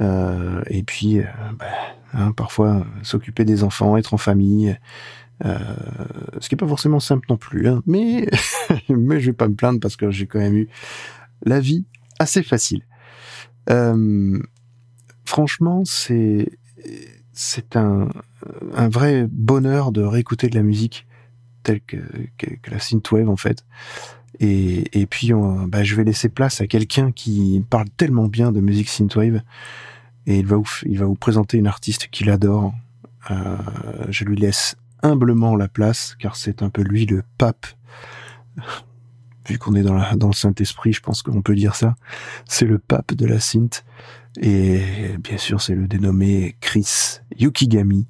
euh, 0.00 0.62
et 0.68 0.82
puis 0.82 1.20
euh, 1.20 1.24
bah, 1.58 1.66
hein, 2.12 2.32
parfois 2.32 2.76
euh, 2.76 2.84
s'occuper 3.02 3.44
des 3.44 3.62
enfants, 3.62 3.96
être 3.96 4.14
en 4.14 4.18
famille, 4.18 4.78
euh, 5.44 5.58
ce 6.40 6.48
qui 6.48 6.54
est 6.54 6.58
pas 6.58 6.68
forcément 6.68 7.00
simple 7.00 7.26
non 7.28 7.36
plus. 7.36 7.68
Hein, 7.68 7.82
mais 7.86 8.26
mais 8.88 9.20
je 9.20 9.26
vais 9.26 9.36
pas 9.36 9.48
me 9.48 9.54
plaindre 9.54 9.80
parce 9.80 9.96
que 9.96 10.10
j'ai 10.10 10.26
quand 10.26 10.38
même 10.38 10.56
eu 10.56 10.68
la 11.44 11.60
vie 11.60 11.84
assez 12.18 12.42
facile. 12.42 12.82
Euh, 13.70 14.38
franchement, 15.24 15.82
c'est 15.84 16.58
c'est 17.32 17.76
un 17.76 18.08
un 18.74 18.88
vrai 18.88 19.26
bonheur 19.30 19.92
de 19.92 20.02
réécouter 20.02 20.48
de 20.48 20.54
la 20.54 20.62
musique 20.62 21.06
telle 21.62 21.80
que, 21.80 21.96
que, 22.38 22.46
que 22.62 22.70
la 22.70 22.78
synthwave 22.78 23.28
en 23.28 23.36
fait. 23.36 23.64
Et, 24.38 25.00
et 25.00 25.06
puis, 25.06 25.32
bah, 25.68 25.82
je 25.82 25.94
vais 25.94 26.04
laisser 26.04 26.28
place 26.28 26.60
à 26.60 26.66
quelqu'un 26.66 27.12
qui 27.12 27.64
parle 27.70 27.88
tellement 27.96 28.28
bien 28.28 28.52
de 28.52 28.60
musique 28.60 28.88
synthwave. 28.88 29.40
Et 30.26 30.38
il 30.38 30.46
va 30.46 30.56
vous, 30.56 30.68
il 30.84 30.98
va 30.98 31.06
vous 31.06 31.14
présenter 31.14 31.58
une 31.58 31.66
artiste 31.66 32.08
qu'il 32.08 32.30
adore. 32.30 32.74
Euh, 33.30 33.56
je 34.08 34.24
lui 34.24 34.36
laisse 34.36 34.76
humblement 35.02 35.56
la 35.56 35.68
place, 35.68 36.16
car 36.18 36.36
c'est 36.36 36.62
un 36.62 36.70
peu 36.70 36.82
lui 36.82 37.06
le 37.06 37.22
pape. 37.38 37.66
Vu 39.48 39.58
qu'on 39.58 39.74
est 39.76 39.82
dans, 39.82 39.94
la, 39.94 40.16
dans 40.16 40.26
le 40.26 40.34
Saint-Esprit, 40.34 40.92
je 40.92 41.00
pense 41.00 41.22
qu'on 41.22 41.42
peut 41.42 41.54
dire 41.54 41.76
ça. 41.76 41.94
C'est 42.48 42.64
le 42.64 42.78
pape 42.78 43.14
de 43.14 43.26
la 43.26 43.38
synth. 43.38 43.84
Et 44.40 44.82
bien 45.20 45.38
sûr, 45.38 45.60
c'est 45.60 45.74
le 45.74 45.86
dénommé 45.86 46.56
Chris 46.60 47.20
Yukigami 47.38 48.06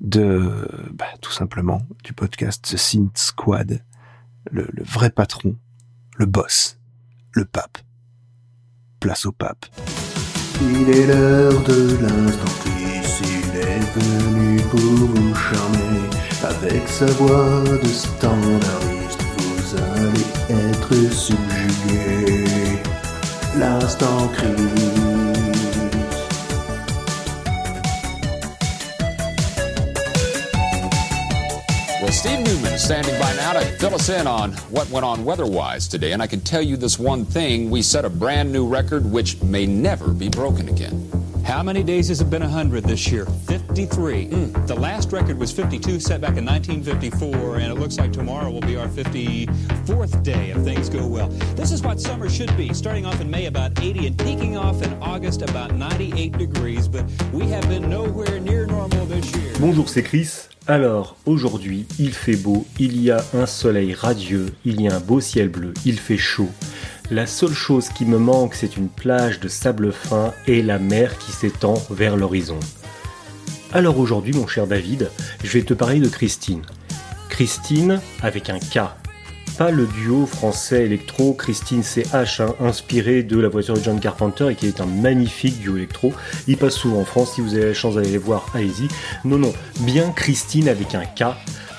de, 0.00 0.66
bah, 0.94 1.06
tout 1.20 1.32
simplement, 1.32 1.82
du 2.04 2.12
podcast 2.12 2.64
The 2.64 2.76
Synth 2.76 3.18
Squad 3.18 3.82
le, 4.50 4.68
le 4.72 4.82
vrai 4.82 5.10
patron, 5.10 5.56
le 6.16 6.26
boss, 6.26 6.78
le 7.32 7.44
pape. 7.44 7.78
Place 9.00 9.26
au 9.26 9.32
pape. 9.32 9.66
Il 10.62 10.90
est 10.90 11.06
l'heure 11.06 11.62
de 11.62 11.96
l'instant 12.02 12.52
Chris, 12.60 13.22
il 13.22 13.58
est 13.58 13.80
venu 13.94 14.60
pour 14.70 14.80
vous 14.80 15.34
charmer. 15.34 16.08
Avec 16.42 16.86
sa 16.88 17.06
voix 17.06 17.62
de 17.82 17.88
standardiste, 17.88 19.22
vous 19.38 19.76
allez 19.94 20.64
être 20.68 21.12
subjugué. 21.12 22.44
L'instant 23.58 24.30
Chris. 24.34 25.19
Is 32.80 32.84
standing 32.86 33.18
by 33.20 33.34
now 33.36 33.52
to 33.52 33.60
fill 33.78 33.94
us 33.94 34.08
in 34.08 34.26
on 34.26 34.52
what 34.70 34.88
went 34.90 35.04
on 35.04 35.24
weather-wise 35.24 35.88
today. 35.88 36.12
And 36.12 36.22
I 36.22 36.26
can 36.26 36.40
tell 36.40 36.62
you 36.62 36.76
this 36.76 36.98
one 36.98 37.24
thing, 37.24 37.70
we 37.70 37.82
set 37.82 38.04
a 38.04 38.10
brand 38.10 38.52
new 38.52 38.66
record 38.66 39.04
which 39.10 39.40
may 39.42 39.66
never 39.66 40.08
be 40.12 40.28
broken 40.28 40.68
again. 40.68 41.10
How 41.44 41.62
many 41.62 41.82
days 41.82 42.08
has 42.08 42.20
it 42.20 42.30
been 42.30 42.42
100 42.42 42.84
this 42.84 43.10
year? 43.10 43.26
53. 43.46 44.26
Hmm. 44.26 44.66
The 44.66 44.74
last 44.74 45.10
record 45.10 45.38
was 45.38 45.50
52, 45.50 45.98
set 45.98 46.20
back 46.20 46.36
in 46.36 46.44
1954, 46.44 47.56
and 47.56 47.72
it 47.72 47.74
looks 47.74 47.98
like 47.98 48.12
tomorrow 48.12 48.50
will 48.50 48.60
be 48.60 48.76
our 48.76 48.88
54th 48.88 50.22
day 50.22 50.50
if 50.50 50.58
things 50.62 50.88
go 50.88 51.06
well. 51.06 51.28
This 51.56 51.72
is 51.72 51.82
what 51.82 52.00
summer 52.00 52.28
should 52.28 52.54
be, 52.56 52.72
starting 52.72 53.04
off 53.04 53.20
in 53.20 53.30
May 53.30 53.46
about 53.46 53.80
80 53.80 54.06
and 54.06 54.18
peaking 54.18 54.56
off 54.56 54.82
in 54.82 54.92
August 55.02 55.42
about 55.42 55.74
98 55.74 56.38
degrees, 56.38 56.86
but 56.88 57.04
we 57.32 57.46
have 57.48 57.66
been 57.68 57.88
nowhere 57.88 58.38
near 58.38 58.66
normal 58.66 59.06
this 59.06 59.34
year. 59.36 59.52
Bonjour, 59.58 59.88
c'est 59.88 60.02
Chris. 60.02 60.48
Alors, 60.70 61.16
aujourd'hui, 61.26 61.84
il 61.98 62.12
fait 62.12 62.36
beau, 62.36 62.64
il 62.78 63.02
y 63.02 63.10
a 63.10 63.24
un 63.34 63.46
soleil 63.46 63.92
radieux, 63.92 64.46
il 64.64 64.80
y 64.80 64.86
a 64.86 64.94
un 64.94 65.00
beau 65.00 65.20
ciel 65.20 65.48
bleu, 65.48 65.74
il 65.84 65.98
fait 65.98 66.16
chaud. 66.16 66.48
La 67.10 67.26
seule 67.26 67.54
chose 67.54 67.88
qui 67.88 68.04
me 68.04 68.18
manque, 68.18 68.54
c'est 68.54 68.76
une 68.76 68.88
plage 68.88 69.40
de 69.40 69.48
sable 69.48 69.90
fin 69.90 70.32
et 70.46 70.62
la 70.62 70.78
mer 70.78 71.18
qui 71.18 71.32
s'étend 71.32 71.74
vers 71.90 72.16
l'horizon. 72.16 72.60
Alors 73.72 73.98
aujourd'hui, 73.98 74.32
mon 74.32 74.46
cher 74.46 74.68
David, 74.68 75.10
je 75.42 75.50
vais 75.50 75.64
te 75.64 75.74
parler 75.74 75.98
de 75.98 76.06
Christine. 76.06 76.62
Christine 77.30 78.00
avec 78.22 78.48
un 78.48 78.60
K. 78.60 78.94
Pas 79.60 79.70
le 79.70 79.86
duo 79.86 80.24
français 80.24 80.86
électro 80.86 81.34
Christine 81.34 81.82
CH, 81.82 82.40
hein, 82.40 82.54
inspiré 82.60 83.22
de 83.22 83.38
la 83.38 83.50
voiture 83.50 83.74
de 83.74 83.82
John 83.82 84.00
Carpenter 84.00 84.48
et 84.48 84.54
qui 84.54 84.66
est 84.66 84.80
un 84.80 84.86
magnifique 84.86 85.60
duo 85.60 85.76
électro. 85.76 86.14
Il 86.48 86.56
passe 86.56 86.76
souvent 86.76 87.00
en 87.00 87.04
France, 87.04 87.34
si 87.34 87.42
vous 87.42 87.52
avez 87.52 87.66
la 87.66 87.74
chance 87.74 87.96
d'aller 87.96 88.08
les 88.08 88.16
voir, 88.16 88.46
allez-y. 88.54 88.88
Non, 89.26 89.36
non, 89.36 89.52
bien 89.80 90.12
Christine 90.12 90.66
avec 90.66 90.94
un 90.94 91.04
K, 91.04 91.36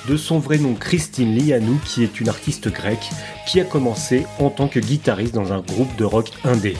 de 0.07 0.15
son 0.15 0.37
vrai 0.37 0.59
nom 0.59 0.75
Christine 0.75 1.35
Lianou, 1.35 1.79
qui 1.83 2.03
est 2.03 2.21
une 2.21 2.29
artiste 2.29 2.71
grecque, 2.71 3.09
qui 3.47 3.59
a 3.59 3.63
commencé 3.63 4.27
en 4.37 4.51
tant 4.51 4.67
que 4.67 4.79
guitariste 4.79 5.33
dans 5.33 5.51
un 5.51 5.61
groupe 5.61 5.95
de 5.95 6.05
rock 6.05 6.29
indé. 6.43 6.77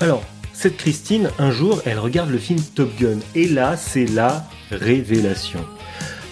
Alors, 0.00 0.24
cette 0.52 0.76
Christine, 0.76 1.30
un 1.38 1.52
jour, 1.52 1.80
elle 1.86 2.00
regarde 2.00 2.30
le 2.30 2.38
film 2.38 2.58
Top 2.74 2.90
Gun, 2.98 3.20
et 3.36 3.46
là, 3.46 3.76
c'est 3.76 4.06
la 4.06 4.44
révélation. 4.72 5.60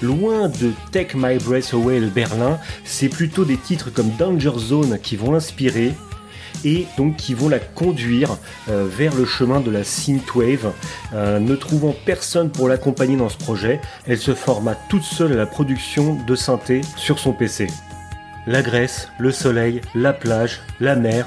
Loin 0.03 0.49
de 0.49 0.73
Take 0.93 1.17
My 1.17 1.37
Breath 1.39 1.75
Away 1.75 2.01
de 2.01 2.07
Berlin, 2.07 2.59
c'est 2.85 3.09
plutôt 3.09 3.45
des 3.45 3.59
titres 3.59 3.91
comme 3.91 4.11
Danger 4.19 4.53
Zone 4.57 4.99
qui 5.03 5.17
vont 5.17 5.33
l'inspirer 5.33 5.93
et 6.65 6.87
donc 6.97 7.17
qui 7.17 7.35
vont 7.35 7.49
la 7.49 7.59
conduire 7.59 8.37
euh, 8.69 8.87
vers 8.89 9.15
le 9.15 9.25
chemin 9.25 9.61
de 9.61 9.71
la 9.71 9.85
synthwave. 9.85 10.73
Euh, 11.13 11.39
ne 11.39 11.55
trouvant 11.55 11.95
personne 12.05 12.51
pour 12.51 12.69
l'accompagner 12.69 13.17
dans 13.17 13.29
ce 13.29 13.37
projet, 13.37 13.81
elle 14.07 14.19
se 14.19 14.35
forma 14.35 14.75
toute 14.89 15.03
seule 15.03 15.33
à 15.33 15.37
la 15.37 15.47
production 15.47 16.15
de 16.27 16.35
synthé 16.35 16.81
sur 16.97 17.19
son 17.19 17.33
PC. 17.33 17.67
La 18.47 18.63
Grèce, 18.63 19.09
le 19.19 19.33
soleil, 19.33 19.81
la 19.95 20.13
plage, 20.13 20.61
la 20.81 20.97
mer, 20.97 21.27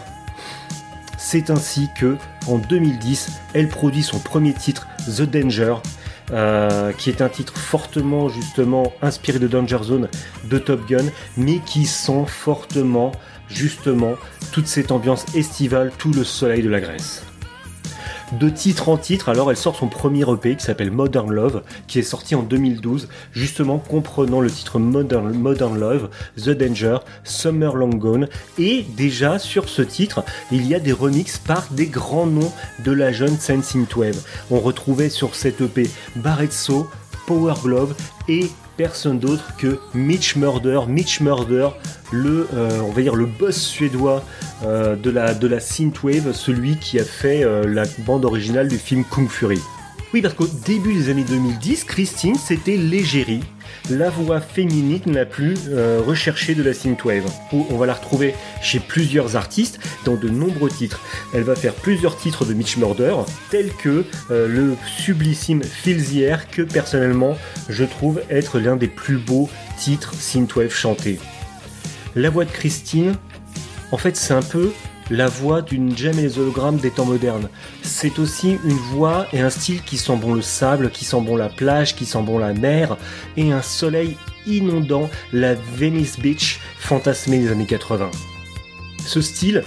C'est 1.18 1.52
ainsi 1.52 1.90
que, 1.98 2.18
en 2.48 2.58
2010, 2.58 3.30
elle 3.54 3.70
produit 3.70 4.04
son 4.04 4.20
premier 4.20 4.54
titre, 4.54 4.88
The 5.06 5.22
Danger, 5.22 5.76
euh, 6.32 6.92
qui 6.94 7.10
est 7.10 7.22
un 7.22 7.30
titre 7.30 7.58
fortement 7.58 8.30
justement 8.30 8.94
inspiré 9.02 9.40
de 9.40 9.48
Danger 9.48 9.80
Zone 9.84 10.10
de 10.46 10.58
Top 10.58 10.88
Gun, 10.88 11.06
mais 11.38 11.60
qui 11.66 11.86
sent 11.86 12.26
fortement 12.28 13.12
justement 13.50 14.16
toute 14.52 14.68
cette 14.68 14.92
ambiance 14.92 15.26
estivale, 15.36 15.92
tout 15.98 16.12
le 16.12 16.24
soleil 16.24 16.64
de 16.64 16.70
la 16.70 16.80
Grèce 16.80 17.23
de 18.32 18.50
titre 18.50 18.90
en 18.90 18.98
titre. 18.98 19.30
Alors 19.30 19.52
elle 19.52 19.58
sort 19.58 19.76
son 19.76 19.88
premier 19.88 20.24
EP 20.30 20.56
qui 20.56 20.64
s'appelle 20.64 20.92
Modern 20.92 21.32
Love, 21.32 21.64
qui 21.88 22.00
est 22.00 22.04
sorti 22.04 22.36
en 22.36 22.44
2012, 22.44 23.08
justement 23.32 23.78
comprenant 23.78 24.42
le 24.42 24.50
titre 24.50 24.80
Modern, 24.80 25.80
Love, 25.80 26.10
The 26.38 26.50
Danger, 26.50 26.98
Summer 27.24 27.76
Long 27.76 27.90
Gone. 27.90 28.28
Et 28.58 28.86
déjà 28.96 29.40
sur 29.40 29.70
ce 29.70 29.82
titre, 29.82 30.24
il 30.52 30.68
y 30.68 30.76
a 30.76 30.80
des 30.80 30.94
remixes 30.94 31.38
par 31.38 31.68
des 31.72 31.88
grands 31.88 32.28
noms 32.28 32.52
de 32.84 32.92
la 32.92 33.12
jeune 33.12 33.38
scène 33.38 33.64
synthwave. 33.64 34.22
On 34.52 34.60
retrouvait 34.60 35.10
sur 35.10 35.36
cet 35.36 35.62
EP 35.62 35.90
Barretso, 36.16 36.88
Power 37.28 37.56
Glove 37.64 37.96
et 38.28 38.50
personne 38.78 39.20
d'autre 39.20 39.56
que 39.58 39.80
Mitch 39.94 40.36
Murder. 40.36 40.82
Mitch 40.88 41.22
Murder, 41.22 41.70
le, 42.12 42.48
euh, 42.54 43.14
le 43.14 43.26
boss 43.26 43.58
suédois 43.58 44.24
euh, 44.64 44.96
de 44.96 45.10
la, 45.10 45.34
de 45.34 45.48
la 45.48 45.60
synthwave, 45.60 46.34
celui 46.34 46.78
qui 46.78 47.00
a 47.00 47.04
fait 47.04 47.44
euh, 47.44 47.64
la 47.68 47.84
bande 48.00 48.26
originale 48.26 48.68
du 48.68 48.78
film 48.78 49.04
Kung 49.04 49.30
Fury. 49.30 49.60
Oui, 50.14 50.22
parce 50.22 50.34
qu'au 50.36 50.48
début 50.66 50.94
des 50.94 51.10
années 51.10 51.26
2010, 51.28 51.86
Christine, 51.86 52.36
c'était 52.36 52.78
l'égérie, 52.78 53.44
la 53.90 54.10
voix 54.10 54.42
féminine 54.42 55.02
la 55.08 55.26
plus 55.26 55.56
euh, 55.70 56.02
recherchée 56.06 56.56
de 56.56 56.64
la 56.64 56.74
synthwave. 56.74 57.30
Où 57.52 57.66
on 57.70 57.78
va 57.78 57.86
la 57.86 57.94
retrouver 57.94 58.34
chez 58.62 58.80
plusieurs 58.80 59.36
artistes 59.36 59.80
dans 60.06 60.16
de 60.16 60.30
nombreux 60.30 60.70
titres. 60.70 61.02
Elle 61.34 61.44
va 61.44 61.56
faire 61.56 61.74
plusieurs 61.74 62.18
titres 62.18 62.46
de 62.46 62.54
Mitch 62.54 62.78
Murder, 62.78 63.16
tels 63.50 63.72
que 63.74 64.06
euh, 64.32 64.48
le 64.48 64.76
sublissime 64.98 65.64
Feels 65.64 66.04
que 66.52 66.62
personnellement 66.62 67.38
je 67.70 67.84
trouve 67.84 68.22
être 68.30 68.60
l'un 68.60 68.76
des 68.76 68.88
plus 68.88 69.18
beaux 69.18 69.50
titres 69.78 70.14
synthwave 70.14 70.74
chantés. 70.74 71.20
La 72.16 72.30
voix 72.30 72.46
de 72.46 72.52
Christine, 72.52 73.16
en 73.92 73.98
fait, 73.98 74.16
c'est 74.16 74.34
un 74.34 74.42
peu 74.42 74.72
la 75.10 75.28
voix 75.28 75.62
d'une 75.62 75.96
gemme 75.98 76.20
et 76.20 76.24
les 76.24 76.40
hologrammes 76.40 76.78
des 76.78 76.92
temps 76.92 77.06
modernes. 77.06 77.50
C'est 77.82 78.20
aussi 78.20 78.58
une 78.64 78.78
voix 78.94 79.28
et 79.34 79.40
un 79.40 79.50
style 79.50 79.82
qui 79.82 79.98
sent 79.98 80.16
bon 80.16 80.34
le 80.34 80.42
sable, 80.42 80.90
qui 80.92 81.06
sent 81.06 81.22
bon 81.22 81.36
la 81.36 81.50
plage, 81.50 81.96
qui 81.96 82.06
sent 82.06 82.22
bon 82.22 82.38
la 82.38 82.54
mer, 82.54 82.98
et 83.38 83.52
un 83.52 83.62
soleil 83.62 84.18
inondant 84.46 85.10
la 85.32 85.56
Venice 85.56 86.20
Beach 86.20 86.60
fantasmée 86.78 87.40
des 87.40 87.52
années 87.52 87.66
80. 87.66 88.10
Ce 89.06 89.22
style, 89.22 89.64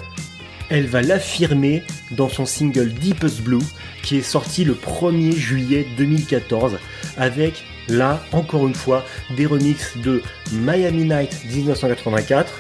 elle 0.69 0.87
va 0.87 1.03
l'affirmer 1.03 1.83
dans 2.11 2.29
son 2.29 2.47
single 2.47 2.93
Deepest 2.93 3.43
Blue, 3.43 3.63
qui 4.03 4.17
est 4.17 4.23
sorti 4.23 4.65
le 4.65 4.75
1er 4.75 5.33
juillet 5.33 5.87
2014, 5.97 6.79
avec 7.17 7.65
là, 7.89 8.23
encore 8.33 8.67
une 8.67 8.75
fois, 8.75 9.05
des 9.37 9.47
remixes 9.47 9.97
de 9.99 10.23
Miami 10.53 11.05
Night 11.05 11.45
1984, 11.45 12.53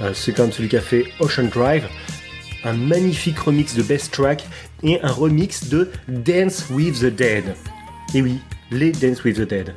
euh, 0.00 0.12
c'est 0.14 0.32
comme 0.32 0.52
celui 0.52 0.68
qui 0.68 0.76
a 0.76 0.80
fait 0.80 1.06
Ocean 1.20 1.44
Drive, 1.44 1.84
un 2.64 2.72
magnifique 2.72 3.38
remix 3.38 3.74
de 3.74 3.82
Best 3.82 4.12
Track 4.12 4.44
et 4.82 5.00
un 5.02 5.12
remix 5.12 5.68
de 5.68 5.90
Dance 6.08 6.64
with 6.70 7.00
the 7.00 7.14
Dead. 7.14 7.54
Et 8.14 8.22
oui, 8.22 8.40
les 8.70 8.92
Dance 8.92 9.22
with 9.24 9.36
the 9.36 9.48
Dead. 9.48 9.74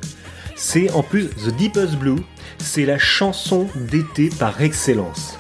C'est 0.56 0.90
en 0.92 1.04
plus 1.04 1.30
The 1.30 1.56
Deepest 1.56 1.96
Blue, 1.98 2.22
c'est 2.58 2.86
la 2.86 2.98
chanson 2.98 3.68
d'été 3.76 4.30
par 4.40 4.62
excellence. 4.62 5.38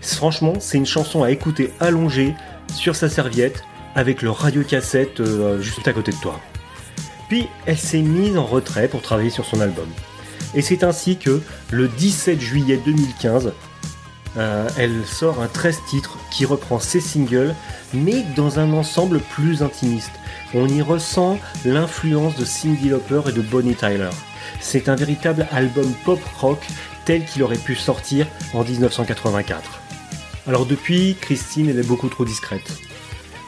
Franchement, 0.00 0.54
c'est 0.60 0.78
une 0.78 0.86
chanson 0.86 1.22
à 1.22 1.30
écouter 1.30 1.70
allongée 1.80 2.34
sur 2.74 2.96
sa 2.96 3.08
serviette 3.08 3.62
avec 3.94 4.22
le 4.22 4.30
radiocassette 4.30 5.20
euh, 5.20 5.60
juste 5.60 5.86
à 5.88 5.92
côté 5.92 6.12
de 6.12 6.16
toi. 6.18 6.40
Puis 7.28 7.48
elle 7.66 7.78
s'est 7.78 8.02
mise 8.02 8.36
en 8.36 8.44
retrait 8.44 8.88
pour 8.88 9.02
travailler 9.02 9.30
sur 9.30 9.44
son 9.44 9.60
album. 9.60 9.88
Et 10.54 10.62
c'est 10.62 10.84
ainsi 10.84 11.16
que 11.16 11.40
le 11.70 11.88
17 11.88 12.40
juillet 12.40 12.80
2015, 12.84 13.52
euh, 14.36 14.68
elle 14.76 15.06
sort 15.06 15.40
un 15.40 15.48
13 15.48 15.80
titres 15.88 16.18
qui 16.30 16.44
reprend 16.44 16.78
ses 16.78 17.00
singles, 17.00 17.54
mais 17.94 18.24
dans 18.36 18.58
un 18.58 18.72
ensemble 18.72 19.20
plus 19.20 19.62
intimiste. 19.62 20.12
On 20.54 20.68
y 20.68 20.82
ressent 20.82 21.38
l'influence 21.64 22.36
de 22.36 22.44
Cyndi 22.44 22.88
Lauper 22.88 23.22
et 23.28 23.32
de 23.32 23.40
Bonnie 23.40 23.74
Tyler. 23.74 24.10
C'est 24.60 24.88
un 24.88 24.96
véritable 24.96 25.46
album 25.52 25.90
pop 26.04 26.20
rock 26.38 26.66
tel 27.04 27.24
qu'il 27.24 27.42
aurait 27.42 27.56
pu 27.56 27.74
sortir 27.74 28.26
en 28.52 28.62
1984. 28.62 29.62
Alors 30.46 30.66
depuis, 30.66 31.16
Christine, 31.20 31.68
elle 31.70 31.78
est 31.78 31.86
beaucoup 31.86 32.08
trop 32.08 32.24
discrète. 32.24 32.72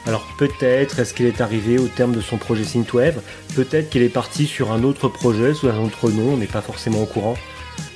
Alors 0.07 0.27
peut-être 0.39 1.01
est-ce 1.01 1.13
qu'elle 1.13 1.27
est 1.27 1.41
arrivée 1.41 1.79
au 1.79 1.87
terme 1.87 2.13
de 2.13 2.21
son 2.21 2.39
projet 2.39 2.65
Synthwave, 2.65 3.21
peut-être 3.55 3.91
qu'elle 3.91 4.03
est 4.03 4.09
partie 4.09 4.47
sur 4.47 4.73
un 4.73 4.83
autre 4.83 5.09
projet 5.09 5.53
sous 5.53 5.69
un 5.69 5.79
autre 5.79 6.11
nom, 6.11 6.33
on 6.33 6.37
n'est 6.39 6.47
pas 6.47 6.63
forcément 6.63 7.03
au 7.03 7.07
courant. 7.07 7.37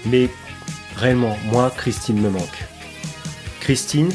Mais 0.04 0.28
réellement, 0.96 1.38
moi, 1.50 1.72
Christine 1.74 2.20
me 2.20 2.28
manque. 2.28 2.66
Christine, 3.62 4.08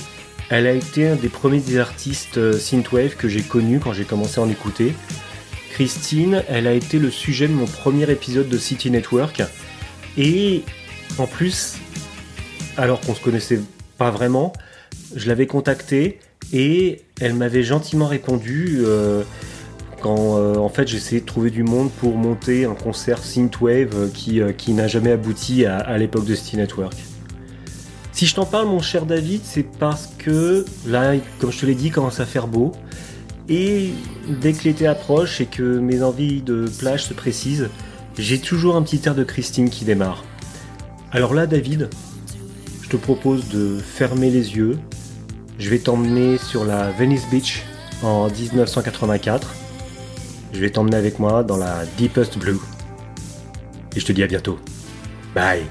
elle 0.49 0.67
a 0.67 0.73
été 0.73 1.07
un 1.07 1.15
des 1.15 1.29
premiers 1.29 1.77
artistes 1.77 2.37
euh, 2.37 2.59
synthwave 2.59 3.15
que 3.15 3.29
j'ai 3.29 3.43
connu 3.43 3.79
quand 3.79 3.93
j'ai 3.93 4.03
commencé 4.03 4.41
à 4.41 4.43
en 4.43 4.49
écouter. 4.49 4.93
Christine, 5.71 6.43
elle 6.49 6.67
a 6.67 6.73
été 6.73 6.99
le 6.99 7.09
sujet 7.09 7.47
de 7.47 7.53
mon 7.53 7.65
premier 7.65 8.11
épisode 8.11 8.49
de 8.49 8.57
City 8.57 8.91
Network. 8.91 9.41
Et 10.17 10.63
en 11.17 11.27
plus, 11.27 11.77
alors 12.75 12.99
qu'on 12.99 13.15
se 13.15 13.21
connaissait 13.21 13.61
pas 13.97 14.11
vraiment, 14.11 14.51
je 15.15 15.29
l'avais 15.29 15.47
contactée 15.47 16.19
et 16.51 17.03
elle 17.21 17.33
m'avait 17.33 17.63
gentiment 17.63 18.07
répondu 18.07 18.79
euh, 18.81 19.23
quand 20.01 20.39
euh, 20.39 20.55
en 20.55 20.67
fait 20.67 20.89
j'essayais 20.89 21.21
de 21.21 21.25
trouver 21.25 21.51
du 21.51 21.63
monde 21.63 21.89
pour 21.89 22.17
monter 22.17 22.65
un 22.65 22.75
concert 22.75 23.19
synthwave 23.19 24.11
qui, 24.11 24.41
qui 24.57 24.73
n'a 24.73 24.89
jamais 24.89 25.13
abouti 25.13 25.65
à 25.65 25.97
l'époque 25.97 26.25
de 26.25 26.35
City 26.35 26.57
Network. 26.57 26.95
Si 28.17 28.25
je 28.25 28.33
t'en 28.33 28.47
parle, 28.47 28.65
mon 28.65 28.81
cher 28.81 29.05
David, 29.05 29.41
c'est 29.43 29.61
parce 29.61 30.09
que 30.17 30.65
là, 30.87 31.13
comme 31.37 31.51
je 31.51 31.59
te 31.59 31.67
l'ai 31.67 31.75
dit, 31.75 31.91
commence 31.91 32.19
à 32.19 32.25
faire 32.25 32.47
beau. 32.47 32.71
Et 33.47 33.91
dès 34.41 34.53
que 34.53 34.63
l'été 34.63 34.87
approche 34.87 35.39
et 35.39 35.45
que 35.45 35.77
mes 35.77 36.01
envies 36.01 36.41
de 36.41 36.65
plage 36.79 37.03
se 37.03 37.13
précisent, 37.13 37.69
j'ai 38.17 38.39
toujours 38.39 38.75
un 38.75 38.81
petit 38.81 38.99
air 39.05 39.13
de 39.13 39.23
Christine 39.23 39.69
qui 39.69 39.85
démarre. 39.85 40.23
Alors 41.11 41.35
là, 41.35 41.45
David, 41.45 41.91
je 42.81 42.89
te 42.89 42.97
propose 42.97 43.49
de 43.49 43.77
fermer 43.77 44.31
les 44.31 44.55
yeux. 44.55 44.79
Je 45.59 45.69
vais 45.69 45.77
t'emmener 45.77 46.39
sur 46.39 46.65
la 46.65 46.89
Venice 46.89 47.29
Beach 47.29 47.65
en 48.01 48.31
1984. 48.31 49.53
Je 50.53 50.59
vais 50.59 50.71
t'emmener 50.71 50.97
avec 50.97 51.19
moi 51.19 51.43
dans 51.43 51.57
la 51.57 51.85
Deepest 51.99 52.39
Blue. 52.39 52.57
Et 53.95 53.99
je 53.99 54.05
te 54.07 54.11
dis 54.11 54.23
à 54.23 54.27
bientôt. 54.27 54.57
Bye. 55.35 55.67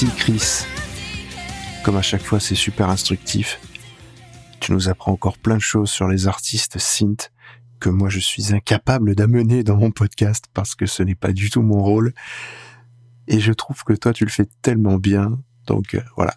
Merci 0.00 0.16
Chris. 0.16 0.64
Comme 1.82 1.96
à 1.96 2.02
chaque 2.02 2.22
fois, 2.22 2.38
c'est 2.38 2.54
super 2.54 2.88
instructif. 2.88 3.58
Tu 4.60 4.70
nous 4.70 4.88
apprends 4.88 5.10
encore 5.10 5.38
plein 5.38 5.56
de 5.56 5.60
choses 5.60 5.90
sur 5.90 6.06
les 6.06 6.28
artistes 6.28 6.78
synth 6.78 7.32
que 7.80 7.88
moi 7.88 8.08
je 8.08 8.20
suis 8.20 8.54
incapable 8.54 9.16
d'amener 9.16 9.64
dans 9.64 9.76
mon 9.76 9.90
podcast 9.90 10.44
parce 10.54 10.76
que 10.76 10.86
ce 10.86 11.02
n'est 11.02 11.16
pas 11.16 11.32
du 11.32 11.50
tout 11.50 11.62
mon 11.62 11.82
rôle. 11.82 12.12
Et 13.26 13.40
je 13.40 13.52
trouve 13.52 13.82
que 13.82 13.92
toi 13.92 14.12
tu 14.12 14.24
le 14.24 14.30
fais 14.30 14.46
tellement 14.62 14.98
bien. 14.98 15.40
Donc 15.66 15.94
euh, 15.94 16.02
voilà, 16.14 16.36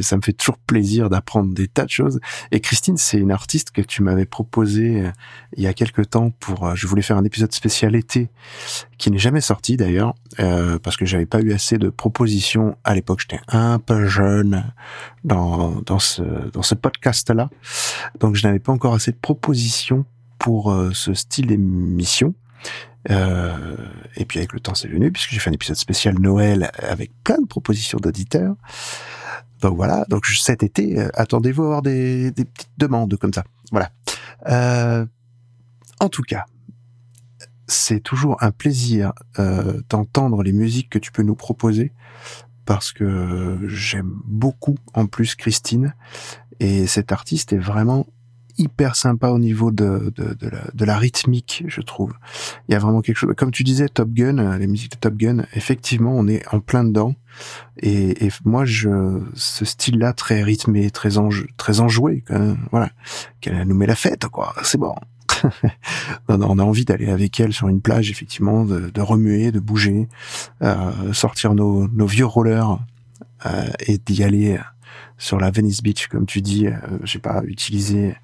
ça 0.00 0.16
me 0.16 0.22
fait 0.22 0.32
toujours 0.32 0.58
plaisir 0.58 1.10
d'apprendre 1.10 1.54
des 1.54 1.68
tas 1.68 1.84
de 1.84 1.90
choses. 1.90 2.20
Et 2.50 2.60
Christine, 2.60 2.96
c'est 2.96 3.18
une 3.18 3.30
artiste 3.30 3.70
que 3.70 3.82
tu 3.82 4.02
m'avais 4.02 4.26
proposé 4.26 5.02
euh, 5.02 5.10
il 5.56 5.62
y 5.62 5.66
a 5.66 5.74
quelque 5.74 6.02
temps 6.02 6.30
pour. 6.30 6.66
euh, 6.66 6.74
je 6.74 6.86
voulais 6.86 7.02
faire 7.02 7.16
un 7.16 7.24
épisode 7.24 7.52
spécial 7.52 7.94
été 7.94 8.30
qui 8.98 9.10
n'est 9.10 9.18
jamais 9.18 9.40
sorti 9.40 9.76
d'ailleurs 9.76 10.14
euh, 10.40 10.78
parce 10.78 10.96
que 10.96 11.04
j'avais 11.04 11.26
pas 11.26 11.40
eu 11.40 11.52
assez 11.52 11.76
de 11.76 11.90
propositions 11.90 12.76
à 12.84 12.94
l'époque. 12.94 13.20
J'étais 13.20 13.42
un 13.48 13.78
peu 13.78 14.06
jeune 14.06 14.64
dans 15.24 15.80
dans 15.82 15.98
ce 15.98 16.22
dans 16.52 16.62
ce 16.62 16.74
podcast-là, 16.74 17.50
donc 18.20 18.36
je 18.36 18.46
n'avais 18.46 18.58
pas 18.60 18.72
encore 18.72 18.94
assez 18.94 19.10
de 19.12 19.16
propositions 19.16 20.04
pour 20.38 20.72
euh, 20.72 20.90
ce 20.92 21.14
style 21.14 21.46
d'émission. 21.48 22.34
Euh, 23.10 23.76
et 24.16 24.24
puis 24.24 24.38
avec 24.38 24.52
le 24.52 24.60
temps 24.60 24.74
c'est 24.74 24.86
venu 24.86 25.10
puisque 25.10 25.30
j'ai 25.30 25.40
fait 25.40 25.50
un 25.50 25.54
épisode 25.54 25.76
spécial 25.76 26.16
Noël 26.20 26.70
avec 26.78 27.10
plein 27.24 27.38
de 27.40 27.46
propositions 27.46 27.98
d'auditeurs. 27.98 28.54
Donc 29.62 29.76
voilà, 29.76 30.04
donc 30.08 30.26
cet 30.26 30.64
été, 30.64 30.98
euh, 30.98 31.08
attendez-vous 31.14 31.62
à 31.62 31.66
avoir 31.66 31.82
des, 31.82 32.32
des 32.32 32.44
petites 32.44 32.72
demandes 32.78 33.16
comme 33.16 33.32
ça. 33.32 33.44
Voilà. 33.70 33.90
Euh, 34.48 35.06
en 36.00 36.08
tout 36.08 36.22
cas, 36.22 36.46
c'est 37.68 38.00
toujours 38.00 38.42
un 38.42 38.50
plaisir 38.50 39.12
euh, 39.38 39.80
d'entendre 39.88 40.42
les 40.42 40.52
musiques 40.52 40.90
que 40.90 40.98
tu 40.98 41.12
peux 41.12 41.22
nous 41.22 41.36
proposer 41.36 41.92
parce 42.64 42.92
que 42.92 43.60
j'aime 43.66 44.12
beaucoup 44.24 44.76
en 44.94 45.06
plus 45.06 45.36
Christine 45.36 45.94
et 46.58 46.88
cet 46.88 47.12
artiste 47.12 47.52
est 47.52 47.58
vraiment 47.58 48.06
hyper 48.58 48.96
sympa 48.96 49.28
au 49.28 49.38
niveau 49.38 49.70
de, 49.70 50.12
de, 50.16 50.34
de, 50.34 50.48
la, 50.48 50.62
de 50.72 50.84
la 50.84 50.96
rythmique, 50.96 51.64
je 51.66 51.80
trouve. 51.80 52.12
Il 52.68 52.72
y 52.72 52.74
a 52.74 52.78
vraiment 52.78 53.00
quelque 53.00 53.16
chose. 53.16 53.34
Comme 53.36 53.50
tu 53.50 53.64
disais, 53.64 53.88
Top 53.88 54.10
Gun, 54.10 54.38
euh, 54.38 54.58
les 54.58 54.66
musiques 54.66 54.92
de 54.92 54.98
Top 54.98 55.14
Gun, 55.14 55.44
effectivement, 55.54 56.12
on 56.14 56.26
est 56.28 56.46
en 56.52 56.60
plein 56.60 56.84
dedans. 56.84 57.14
Et, 57.78 58.26
et 58.26 58.30
moi, 58.44 58.64
je, 58.64 59.20
ce 59.34 59.64
style-là, 59.64 60.12
très 60.12 60.42
rythmé, 60.42 60.90
très, 60.90 61.10
très 61.56 61.80
enjoué, 61.80 62.22
quand 62.26 62.38
même, 62.38 62.58
voilà, 62.70 62.90
qu'elle 63.40 63.66
nous 63.66 63.74
met 63.74 63.86
la 63.86 63.96
fête, 63.96 64.26
quoi. 64.26 64.54
C'est 64.62 64.78
bon. 64.78 64.94
non, 66.28 66.38
non, 66.38 66.46
on 66.50 66.58
a 66.58 66.62
envie 66.62 66.84
d'aller 66.84 67.10
avec 67.10 67.38
elle 67.40 67.52
sur 67.52 67.68
une 67.68 67.80
plage, 67.80 68.10
effectivement, 68.10 68.64
de, 68.64 68.90
de 68.90 69.00
remuer, 69.00 69.50
de 69.50 69.60
bouger, 69.60 70.08
euh, 70.62 71.12
sortir 71.12 71.54
nos, 71.54 71.88
nos 71.88 72.06
vieux 72.06 72.26
rollers 72.26 72.78
euh, 73.46 73.66
et 73.86 73.98
d'y 73.98 74.22
aller 74.22 74.58
sur 75.22 75.38
la 75.38 75.52
Venice 75.52 75.84
Beach, 75.84 76.08
comme 76.08 76.26
tu 76.26 76.42
dis, 76.42 76.66
euh, 76.66 76.72
je 77.04 77.12
sais 77.12 77.20
pas, 77.20 77.42
utiliser 77.44 78.16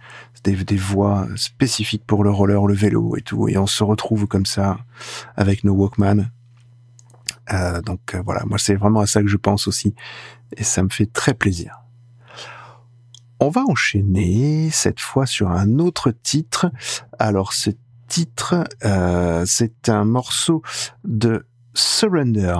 des, 0.42 0.56
des 0.56 0.76
voies 0.76 1.28
spécifiques 1.36 2.04
pour 2.04 2.24
le 2.24 2.30
roller, 2.30 2.66
le 2.66 2.74
vélo 2.74 3.16
et 3.16 3.22
tout, 3.22 3.48
et 3.48 3.56
on 3.56 3.68
se 3.68 3.84
retrouve 3.84 4.26
comme 4.26 4.46
ça 4.46 4.80
avec 5.36 5.62
nos 5.62 5.74
Walkman. 5.74 6.32
Euh, 7.52 7.80
donc 7.82 8.16
euh, 8.16 8.22
voilà, 8.24 8.44
moi 8.46 8.58
c'est 8.58 8.74
vraiment 8.74 8.98
à 8.98 9.06
ça 9.06 9.22
que 9.22 9.28
je 9.28 9.36
pense 9.36 9.68
aussi, 9.68 9.94
et 10.56 10.64
ça 10.64 10.82
me 10.82 10.88
fait 10.88 11.06
très 11.06 11.34
plaisir. 11.34 11.84
On 13.38 13.48
va 13.48 13.62
enchaîner 13.68 14.68
cette 14.72 14.98
fois 14.98 15.24
sur 15.24 15.52
un 15.52 15.78
autre 15.78 16.10
titre. 16.10 16.72
Alors 17.20 17.52
ce 17.52 17.70
titre, 18.08 18.64
euh, 18.84 19.44
c'est 19.46 19.88
un 19.88 20.04
morceau 20.04 20.62
de 21.04 21.46
Surrender, 21.74 22.56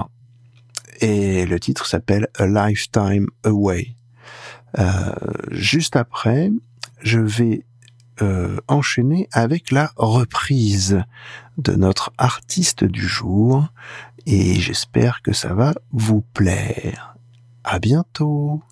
et 1.00 1.44
le 1.44 1.58
titre 1.58 1.86
s'appelle 1.86 2.28
A 2.38 2.46
Lifetime 2.46 3.26
Away. 3.42 3.97
Euh, 4.78 5.12
juste 5.50 5.96
après, 5.96 6.50
je 7.00 7.20
vais 7.20 7.64
euh, 8.20 8.58
enchaîner 8.66 9.28
avec 9.32 9.70
la 9.70 9.92
reprise 9.96 11.02
de 11.56 11.72
notre 11.72 12.12
artiste 12.18 12.84
du 12.84 13.06
jour 13.06 13.68
et 14.26 14.54
j'espère 14.54 15.22
que 15.22 15.32
ça 15.32 15.54
va 15.54 15.74
vous 15.92 16.22
plaire. 16.34 17.16
À 17.64 17.78
bientôt. 17.78 18.62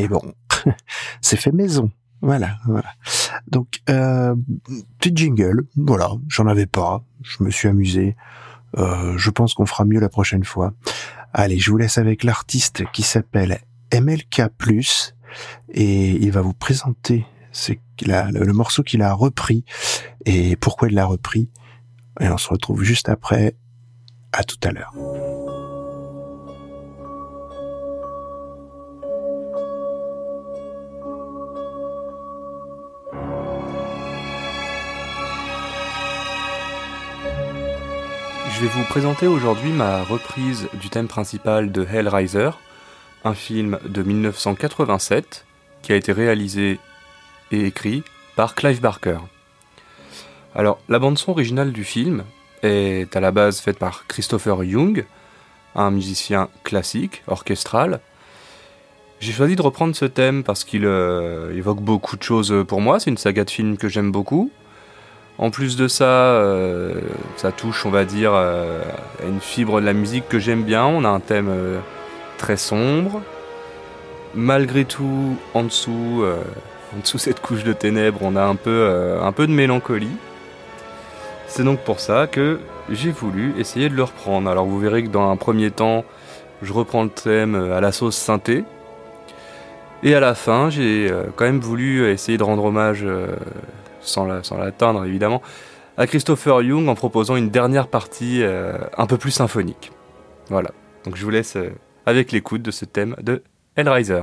Mais 0.00 0.08
bon, 0.08 0.22
c'est 1.20 1.36
fait 1.36 1.52
maison. 1.52 1.90
Voilà, 2.22 2.56
voilà. 2.66 2.92
Donc, 3.48 3.80
euh, 3.88 4.34
petit 4.98 5.12
jingle, 5.14 5.64
voilà, 5.76 6.10
j'en 6.28 6.46
avais 6.46 6.66
pas, 6.66 7.02
je 7.22 7.42
me 7.42 7.50
suis 7.50 7.68
amusé. 7.68 8.16
Euh, 8.76 9.16
je 9.16 9.30
pense 9.30 9.54
qu'on 9.54 9.66
fera 9.66 9.84
mieux 9.84 10.00
la 10.00 10.08
prochaine 10.08 10.44
fois. 10.44 10.72
Allez, 11.32 11.58
je 11.58 11.70
vous 11.70 11.76
laisse 11.76 11.98
avec 11.98 12.24
l'artiste 12.24 12.84
qui 12.92 13.02
s'appelle 13.02 13.60
MLK+, 13.92 14.42
et 15.72 16.10
il 16.10 16.32
va 16.32 16.40
vous 16.40 16.52
présenter 16.52 17.26
le 18.06 18.52
morceau 18.52 18.82
qu'il 18.82 19.02
a 19.02 19.12
repris 19.12 19.64
et 20.24 20.56
pourquoi 20.56 20.88
il 20.88 20.94
l'a 20.94 21.06
repris. 21.06 21.50
Et 22.20 22.28
on 22.28 22.38
se 22.38 22.48
retrouve 22.48 22.82
juste 22.82 23.08
après. 23.08 23.54
À 24.32 24.44
tout 24.44 24.58
à 24.62 24.70
l'heure. 24.70 24.94
Je 38.60 38.66
vais 38.66 38.72
vous 38.72 38.84
présenter 38.84 39.26
aujourd'hui 39.26 39.72
ma 39.72 40.02
reprise 40.02 40.68
du 40.74 40.90
thème 40.90 41.08
principal 41.08 41.72
de 41.72 41.82
Hellraiser, 41.82 42.50
un 43.24 43.32
film 43.32 43.78
de 43.88 44.02
1987 44.02 45.46
qui 45.80 45.94
a 45.94 45.96
été 45.96 46.12
réalisé 46.12 46.78
et 47.52 47.64
écrit 47.64 48.02
par 48.36 48.54
Clive 48.54 48.82
Barker. 48.82 49.16
Alors, 50.54 50.78
la 50.90 50.98
bande-son 50.98 51.30
originale 51.30 51.72
du 51.72 51.84
film 51.84 52.24
est 52.62 53.16
à 53.16 53.20
la 53.20 53.30
base 53.30 53.60
faite 53.60 53.78
par 53.78 54.06
Christopher 54.06 54.62
Young, 54.62 55.06
un 55.74 55.90
musicien 55.90 56.50
classique, 56.62 57.22
orchestral. 57.28 58.00
J'ai 59.20 59.32
choisi 59.32 59.56
de 59.56 59.62
reprendre 59.62 59.96
ce 59.96 60.04
thème 60.04 60.44
parce 60.44 60.64
qu'il 60.64 60.84
euh, 60.84 61.56
évoque 61.56 61.80
beaucoup 61.80 62.18
de 62.18 62.22
choses 62.22 62.54
pour 62.68 62.82
moi, 62.82 63.00
c'est 63.00 63.08
une 63.08 63.16
saga 63.16 63.44
de 63.44 63.50
films 63.50 63.78
que 63.78 63.88
j'aime 63.88 64.12
beaucoup. 64.12 64.50
En 65.40 65.50
plus 65.50 65.74
de 65.74 65.88
ça, 65.88 66.04
euh, 66.04 66.92
ça 67.36 67.50
touche, 67.50 67.86
on 67.86 67.90
va 67.90 68.04
dire, 68.04 68.32
euh, 68.34 68.82
à 69.22 69.26
une 69.26 69.40
fibre 69.40 69.80
de 69.80 69.86
la 69.86 69.94
musique 69.94 70.28
que 70.28 70.38
j'aime 70.38 70.64
bien. 70.64 70.84
On 70.84 71.02
a 71.02 71.08
un 71.08 71.18
thème 71.18 71.48
euh, 71.48 71.78
très 72.36 72.58
sombre. 72.58 73.22
Malgré 74.34 74.84
tout, 74.84 75.38
en 75.54 75.62
dessous, 75.62 76.22
en 76.94 77.00
dessous 77.00 77.16
de 77.16 77.22
cette 77.22 77.40
couche 77.40 77.64
de 77.64 77.72
ténèbres, 77.72 78.20
on 78.20 78.36
a 78.36 78.42
un 78.42 78.54
peu, 78.54 79.18
un 79.20 79.32
peu 79.32 79.46
de 79.46 79.52
mélancolie. 79.52 80.14
C'est 81.48 81.64
donc 81.64 81.80
pour 81.80 82.00
ça 82.00 82.26
que 82.26 82.60
j'ai 82.90 83.10
voulu 83.10 83.54
essayer 83.58 83.88
de 83.88 83.94
le 83.94 84.04
reprendre. 84.04 84.48
Alors 84.48 84.66
vous 84.66 84.78
verrez 84.78 85.02
que 85.02 85.08
dans 85.08 85.30
un 85.30 85.36
premier 85.36 85.70
temps, 85.70 86.04
je 86.60 86.72
reprends 86.72 87.02
le 87.02 87.08
thème 87.08 87.54
à 87.72 87.80
la 87.80 87.92
sauce 87.92 88.14
synthé. 88.14 88.62
Et 90.02 90.14
à 90.14 90.20
la 90.20 90.34
fin, 90.34 90.68
j'ai 90.68 91.10
quand 91.34 91.46
même 91.46 91.60
voulu 91.60 92.08
essayer 92.08 92.38
de 92.38 92.44
rendre 92.44 92.66
hommage 92.66 93.04
sans 94.02 94.26
l'atteindre 94.26 95.04
évidemment, 95.04 95.42
à 95.96 96.06
Christopher 96.06 96.62
Young 96.62 96.88
en 96.88 96.94
proposant 96.94 97.36
une 97.36 97.50
dernière 97.50 97.88
partie 97.88 98.42
euh, 98.42 98.78
un 98.96 99.06
peu 99.06 99.18
plus 99.18 99.30
symphonique. 99.30 99.92
Voilà, 100.48 100.70
donc 101.04 101.16
je 101.16 101.24
vous 101.24 101.30
laisse 101.30 101.56
euh, 101.56 101.70
avec 102.06 102.32
l'écoute 102.32 102.62
de 102.62 102.70
ce 102.70 102.84
thème 102.84 103.16
de 103.20 103.42
Hellraiser. 103.76 104.22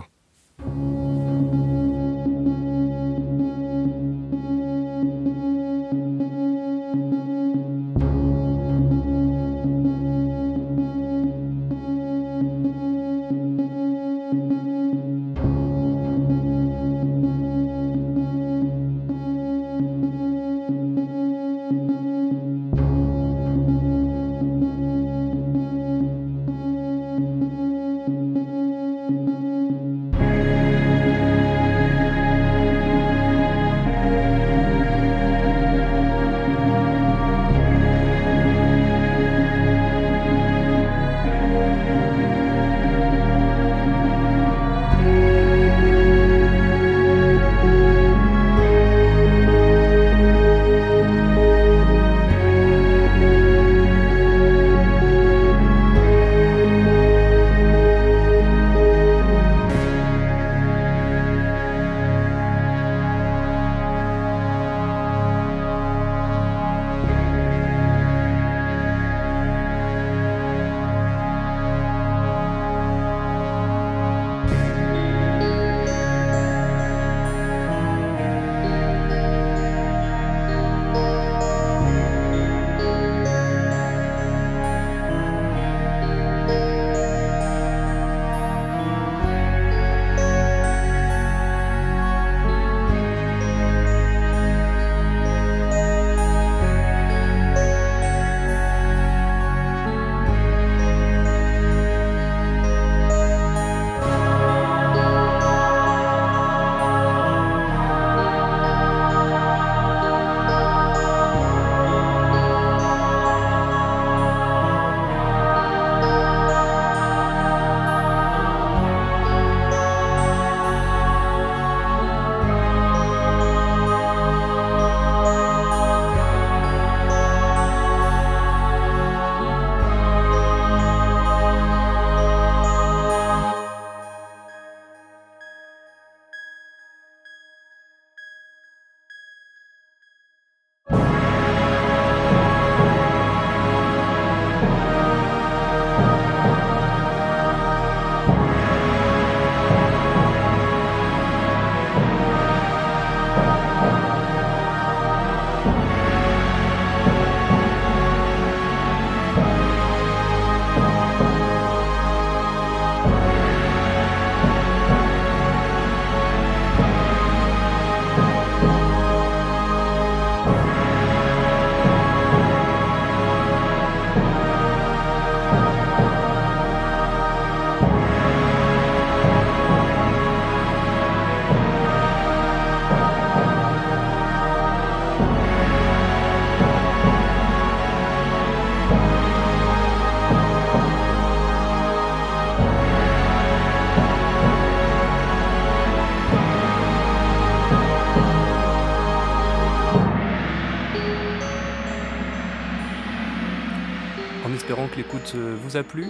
Vous 205.67 205.75
a 205.75 205.83
plu. 205.83 206.07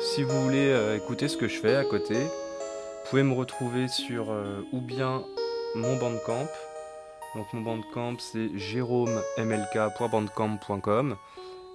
Si 0.00 0.22
vous 0.22 0.44
voulez 0.44 0.70
euh, 0.70 0.96
écouter 0.96 1.26
ce 1.26 1.36
que 1.36 1.48
je 1.48 1.58
fais 1.58 1.74
à 1.74 1.84
côté, 1.84 2.14
pouvez 3.10 3.24
me 3.24 3.34
retrouver 3.34 3.88
sur 3.88 4.30
euh, 4.30 4.64
ou 4.72 4.80
bien 4.80 5.24
mon 5.74 5.96
bandcamp. 5.96 6.46
Donc 7.34 7.52
mon 7.52 7.62
bandcamp 7.62 8.14
c'est 8.20 8.56
jérômemlk.bandcamp.com. 8.56 11.16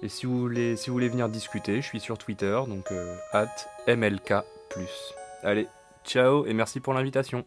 Et 0.02 0.08
si 0.08 0.24
vous, 0.24 0.38
voulez, 0.38 0.76
si 0.76 0.88
vous 0.88 0.94
voulez 0.94 1.10
venir 1.10 1.28
discuter, 1.28 1.82
je 1.82 1.86
suis 1.86 2.00
sur 2.00 2.16
Twitter, 2.16 2.58
donc 2.66 2.90
euh, 2.92 3.14
at 3.32 3.54
mlk+. 3.86 4.32
Allez, 5.42 5.68
ciao 6.04 6.46
et 6.46 6.54
merci 6.54 6.80
pour 6.80 6.94
l'invitation. 6.94 7.44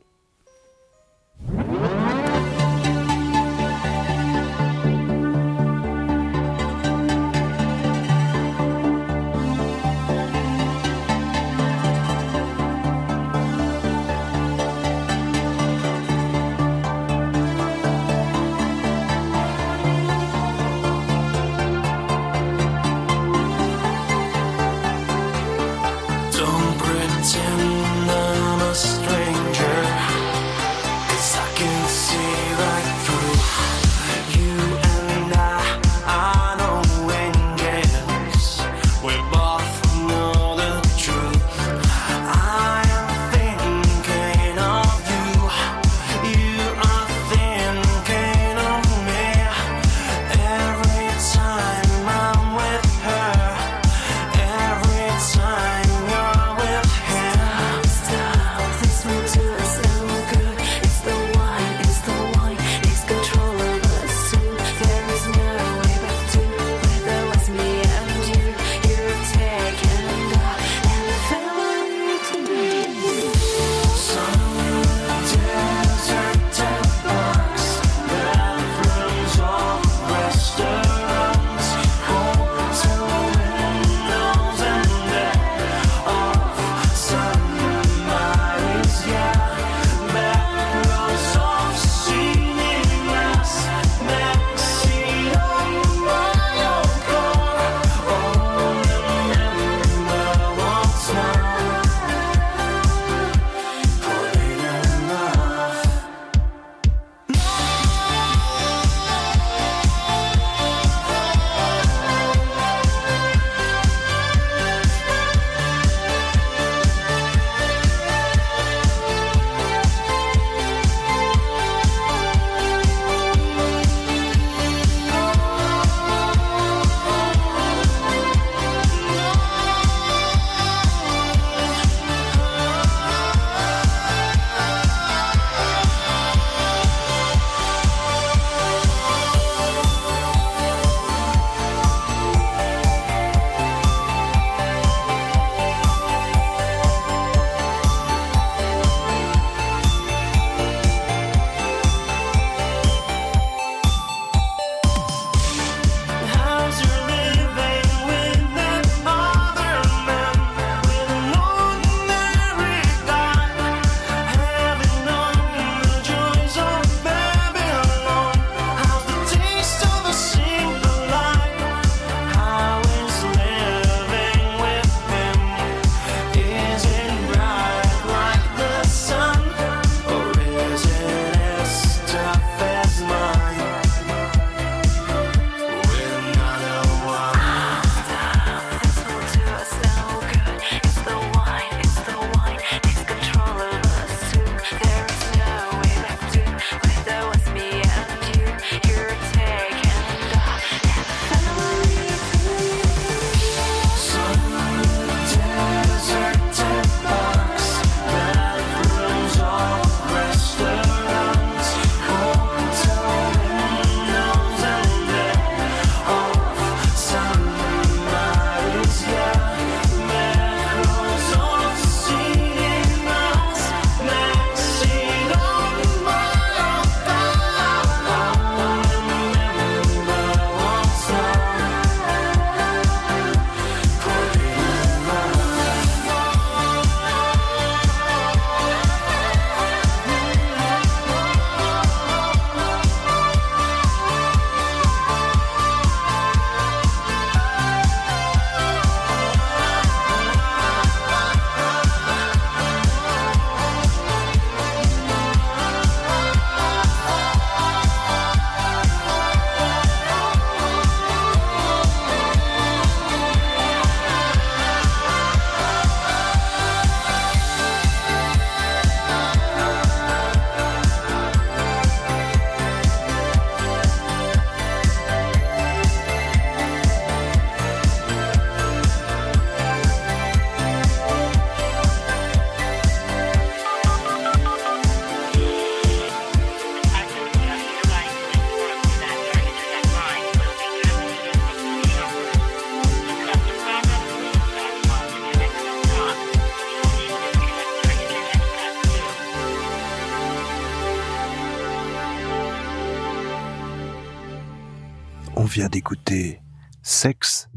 D'écouter 305.69 306.41
Sex 306.83 307.49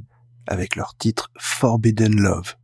avec 0.47 0.77
leur 0.77 0.97
titre 0.97 1.31
Forbidden 1.39 2.21
Love. 2.21 2.55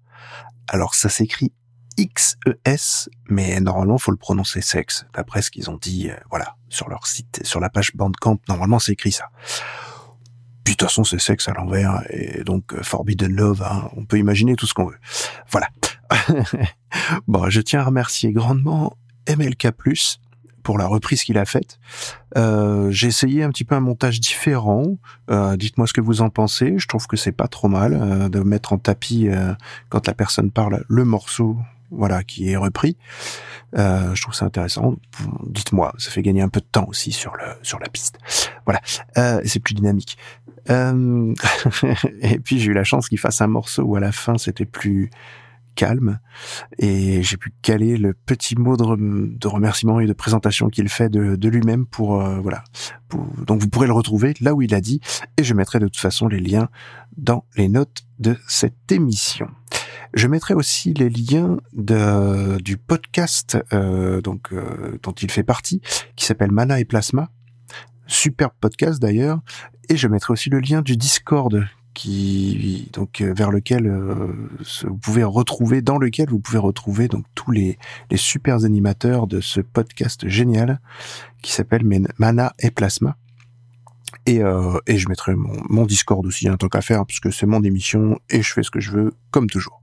Alors 0.68 0.94
ça 0.94 1.08
s'écrit 1.08 1.52
X-E-S, 1.96 3.08
mais 3.28 3.60
normalement 3.60 3.98
faut 3.98 4.10
le 4.10 4.16
prononcer 4.16 4.60
sex, 4.60 5.06
d'après 5.14 5.42
ce 5.42 5.50
qu'ils 5.50 5.70
ont 5.70 5.76
dit, 5.76 6.10
euh, 6.10 6.16
voilà, 6.30 6.56
sur 6.68 6.88
leur 6.88 7.06
site, 7.06 7.40
sur 7.44 7.60
la 7.60 7.68
page 7.68 7.94
Bandcamp, 7.94 8.38
normalement 8.48 8.78
c'est 8.78 8.92
écrit 8.92 9.12
ça. 9.12 9.30
Puis 10.64 10.74
de 10.74 10.78
toute 10.78 10.88
façon 10.88 11.04
c'est 11.04 11.18
sexe 11.18 11.48
à 11.48 11.52
l'envers, 11.52 12.02
et 12.10 12.42
donc 12.44 12.72
euh, 12.72 12.82
Forbidden 12.82 13.34
Love, 13.34 13.62
hein, 13.62 13.90
on 13.96 14.04
peut 14.04 14.18
imaginer 14.18 14.56
tout 14.56 14.66
ce 14.66 14.74
qu'on 14.74 14.86
veut. 14.86 14.98
Voilà. 15.50 15.68
bon, 17.28 17.50
je 17.50 17.60
tiens 17.60 17.80
à 17.80 17.84
remercier 17.84 18.32
grandement 18.32 18.96
MLK+, 19.28 19.68
pour 20.62 20.78
la 20.78 20.86
reprise 20.86 21.22
qu'il 21.22 21.38
a 21.38 21.44
faite. 21.44 21.78
Euh, 22.36 22.90
j'ai 22.90 23.08
essayé 23.08 23.42
un 23.42 23.50
petit 23.50 23.64
peu 23.64 23.74
un 23.74 23.80
montage 23.80 24.20
différent. 24.20 24.96
Euh, 25.30 25.56
dites-moi 25.56 25.86
ce 25.86 25.92
que 25.92 26.00
vous 26.00 26.22
en 26.22 26.30
pensez. 26.30 26.74
Je 26.78 26.86
trouve 26.86 27.06
que 27.06 27.16
c'est 27.16 27.32
pas 27.32 27.48
trop 27.48 27.68
mal 27.68 27.94
euh, 27.94 28.28
de 28.28 28.40
mettre 28.40 28.72
en 28.72 28.78
tapis 28.78 29.28
euh, 29.28 29.54
quand 29.88 30.06
la 30.06 30.14
personne 30.14 30.50
parle 30.50 30.84
le 30.88 31.04
morceau, 31.04 31.56
voilà, 31.90 32.22
qui 32.22 32.50
est 32.50 32.56
repris. 32.56 32.96
Euh, 33.76 34.14
je 34.14 34.22
trouve 34.22 34.34
ça 34.34 34.46
intéressant. 34.46 34.96
Dites-moi, 35.46 35.92
ça 35.98 36.10
fait 36.10 36.22
gagner 36.22 36.42
un 36.42 36.48
peu 36.48 36.60
de 36.60 36.66
temps 36.70 36.86
aussi 36.88 37.12
sur 37.12 37.34
le 37.36 37.44
sur 37.62 37.78
la 37.78 37.88
piste. 37.88 38.18
Voilà, 38.66 38.80
c'est 39.44 39.60
plus 39.60 39.74
dynamique. 39.74 40.18
et 40.68 42.38
puis 42.38 42.60
j'ai 42.60 42.70
eu 42.70 42.74
la 42.74 42.84
chance 42.84 43.08
qu'il 43.08 43.18
fasse 43.18 43.40
un 43.40 43.48
morceau 43.48 43.82
où 43.82 43.96
à 43.96 44.00
la 44.00 44.12
fin 44.12 44.38
c'était 44.38 44.66
plus 44.66 45.10
calme 45.80 46.18
et 46.78 47.22
j'ai 47.22 47.38
pu 47.38 47.54
caler 47.62 47.96
le 47.96 48.12
petit 48.12 48.54
mot 48.54 48.76
de, 48.76 49.48
remerciement 49.48 49.98
et 49.98 50.06
de 50.06 50.12
présentation 50.12 50.68
qu'il 50.68 50.90
fait 50.90 51.08
de, 51.08 51.48
lui-même 51.48 51.86
pour 51.86 52.20
euh, 52.20 52.38
voilà. 52.38 52.64
Donc 53.46 53.62
vous 53.62 53.68
pourrez 53.70 53.86
le 53.86 53.94
retrouver 53.94 54.34
là 54.42 54.52
où 54.54 54.60
il 54.60 54.74
a 54.74 54.82
dit 54.82 55.00
et 55.38 55.42
je 55.42 55.54
mettrai 55.54 55.78
de 55.78 55.86
toute 55.86 55.96
façon 55.96 56.28
les 56.28 56.38
liens 56.38 56.68
dans 57.16 57.46
les 57.56 57.70
notes 57.70 58.02
de 58.18 58.36
cette 58.46 58.92
émission. 58.92 59.48
Je 60.12 60.28
mettrai 60.28 60.52
aussi 60.52 60.92
les 60.92 61.08
liens 61.08 61.56
du 61.72 62.76
podcast 62.76 63.56
euh, 63.72 64.20
donc 64.20 64.52
euh, 64.52 64.98
dont 65.02 65.12
il 65.12 65.30
fait 65.30 65.44
partie 65.44 65.80
qui 66.14 66.26
s'appelle 66.26 66.52
Mana 66.52 66.78
et 66.78 66.84
Plasma. 66.84 67.30
Superbe 68.06 68.52
podcast 68.60 69.00
d'ailleurs 69.00 69.40
et 69.88 69.96
je 69.96 70.08
mettrai 70.08 70.34
aussi 70.34 70.50
le 70.50 70.60
lien 70.60 70.82
du 70.82 70.98
Discord 70.98 71.64
qui 71.94 72.88
donc 72.92 73.20
euh, 73.20 73.32
vers 73.34 73.50
lequel 73.50 73.86
euh, 73.86 74.32
vous 74.84 74.96
pouvez 74.96 75.24
retrouver 75.24 75.82
dans 75.82 75.98
lequel 75.98 76.28
vous 76.30 76.38
pouvez 76.38 76.58
retrouver 76.58 77.08
donc 77.08 77.24
tous 77.34 77.50
les 77.50 77.78
les 78.10 78.16
super 78.16 78.64
animateurs 78.64 79.26
de 79.26 79.40
ce 79.40 79.60
podcast 79.60 80.28
génial 80.28 80.80
qui 81.42 81.52
s'appelle 81.52 81.82
Mana 82.18 82.52
et 82.58 82.70
Plasma 82.70 83.16
et, 84.26 84.42
euh, 84.42 84.78
et 84.86 84.98
je 84.98 85.08
mettrai 85.08 85.34
mon, 85.34 85.56
mon 85.68 85.86
Discord 85.86 86.24
aussi, 86.26 86.48
un 86.48 86.52
hein, 86.52 86.56
tant 86.56 86.68
qu'à 86.68 86.82
faire, 86.82 87.06
puisque 87.06 87.32
c'est 87.32 87.46
mon 87.46 87.62
émission 87.62 88.18
et 88.28 88.42
je 88.42 88.52
fais 88.52 88.62
ce 88.62 88.70
que 88.70 88.80
je 88.80 88.90
veux, 88.90 89.14
comme 89.30 89.48
toujours. 89.48 89.82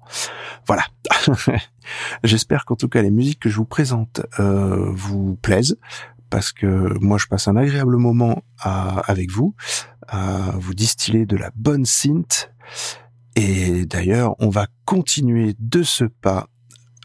Voilà. 0.68 0.84
J'espère 2.24 2.66
qu'en 2.66 2.76
tout 2.76 2.90
cas 2.90 3.02
les 3.02 3.12
musiques 3.12 3.40
que 3.40 3.50
je 3.50 3.58
vous 3.58 3.66
présente 3.66 4.22
euh, 4.40 4.90
vous 4.92 5.36
plaisent, 5.42 5.78
parce 6.30 6.52
que 6.52 6.98
moi 7.00 7.18
je 7.18 7.28
passe 7.28 7.48
un 7.48 7.56
agréable 7.56 7.98
moment 7.98 8.44
à, 8.60 9.00
avec 9.10 9.32
vous 9.32 9.56
à 10.08 10.52
vous 10.56 10.74
distiller 10.74 11.26
de 11.26 11.38
la 11.38 11.52
bonne 11.56 11.86
synth. 11.86 12.52
Et 13.36 13.86
d'ailleurs, 13.86 14.36
on 14.40 14.50
va 14.50 14.68
continuer 14.86 15.56
de 15.60 15.84
ce 15.84 16.06
pas. 16.06 16.48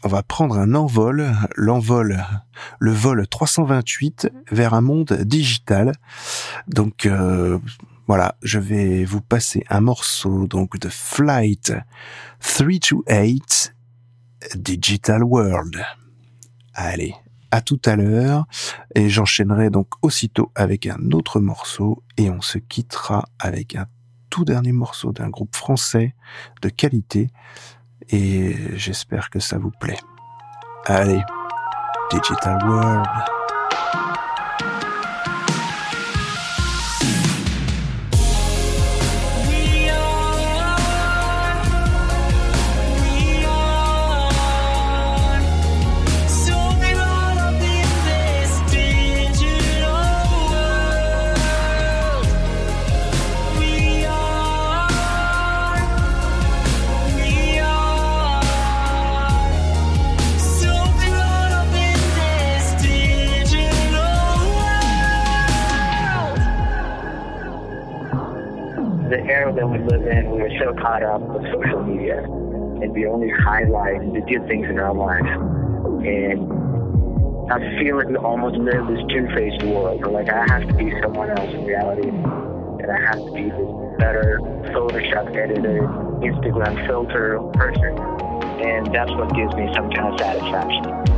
On 0.03 0.09
va 0.09 0.23
prendre 0.23 0.57
un 0.57 0.75
envol, 0.75 1.31
l'envol, 1.55 2.25
le 2.79 2.91
vol 2.91 3.25
328 3.25 4.29
vers 4.51 4.73
un 4.73 4.81
monde 4.81 5.13
digital. 5.23 5.93
Donc 6.67 7.05
euh, 7.05 7.57
voilà, 8.07 8.35
je 8.41 8.59
vais 8.59 9.05
vous 9.05 9.21
passer 9.21 9.63
un 9.69 9.79
morceau 9.79 10.45
donc 10.47 10.77
de 10.77 10.89
Flight 10.89 11.73
328 12.41 13.73
Digital 14.55 15.23
World. 15.23 15.85
Allez, 16.73 17.15
à 17.53 17.61
tout 17.61 17.79
à 17.85 17.95
l'heure 17.95 18.47
et 18.95 19.09
j'enchaînerai 19.09 19.69
donc 19.69 19.87
aussitôt 20.01 20.51
avec 20.55 20.87
un 20.87 21.11
autre 21.11 21.39
morceau 21.39 22.01
et 22.17 22.31
on 22.31 22.41
se 22.41 22.57
quittera 22.57 23.25
avec 23.37 23.75
un 23.75 23.85
tout 24.31 24.43
dernier 24.43 24.71
morceau 24.71 25.11
d'un 25.11 25.29
groupe 25.29 25.55
français 25.55 26.15
de 26.63 26.69
qualité 26.69 27.29
et 28.09 28.55
j'espère 28.75 29.29
que 29.29 29.39
ça 29.39 29.59
vous 29.59 29.69
plaît. 29.69 29.99
Allez, 30.87 31.21
Digital 32.11 32.57
World. 32.67 33.42
That 69.55 69.69
we 69.69 69.77
live 69.79 70.05
in, 70.07 70.31
we 70.31 70.41
are 70.41 70.59
so 70.59 70.73
caught 70.81 71.03
up 71.03 71.21
with 71.21 71.43
social 71.53 71.83
media, 71.83 72.23
and 72.23 72.91
we 72.91 73.05
only 73.05 73.29
highlight 73.29 74.01
the 74.13 74.21
good 74.21 74.47
things 74.47 74.67
in 74.69 74.79
our 74.79 74.93
life. 74.93 75.25
And 76.05 76.51
I 77.51 77.59
feel 77.79 77.97
like 77.97 78.09
we 78.09 78.15
almost 78.17 78.57
live 78.57 78.87
this 78.87 79.03
two-faced 79.09 79.63
world, 79.63 80.01
where 80.01 80.11
like 80.11 80.29
I 80.29 80.45
have 80.47 80.67
to 80.67 80.73
be 80.73 80.91
someone 81.01 81.29
else 81.29 81.53
in 81.53 81.65
reality, 81.65 82.09
and 82.09 82.91
I 82.91 82.99
have 82.99 83.23
to 83.23 83.31
be 83.31 83.43
this 83.43 83.71
better 83.99 84.39
Photoshop 84.73 85.35
editor, 85.35 85.87
Instagram 86.25 86.87
filter 86.87 87.39
person, 87.53 87.97
and 88.63 88.93
that's 88.93 89.11
what 89.11 89.33
gives 89.35 89.53
me 89.55 89.69
some 89.75 89.91
kind 89.91 90.13
of 90.13 90.19
satisfaction. 90.19 91.12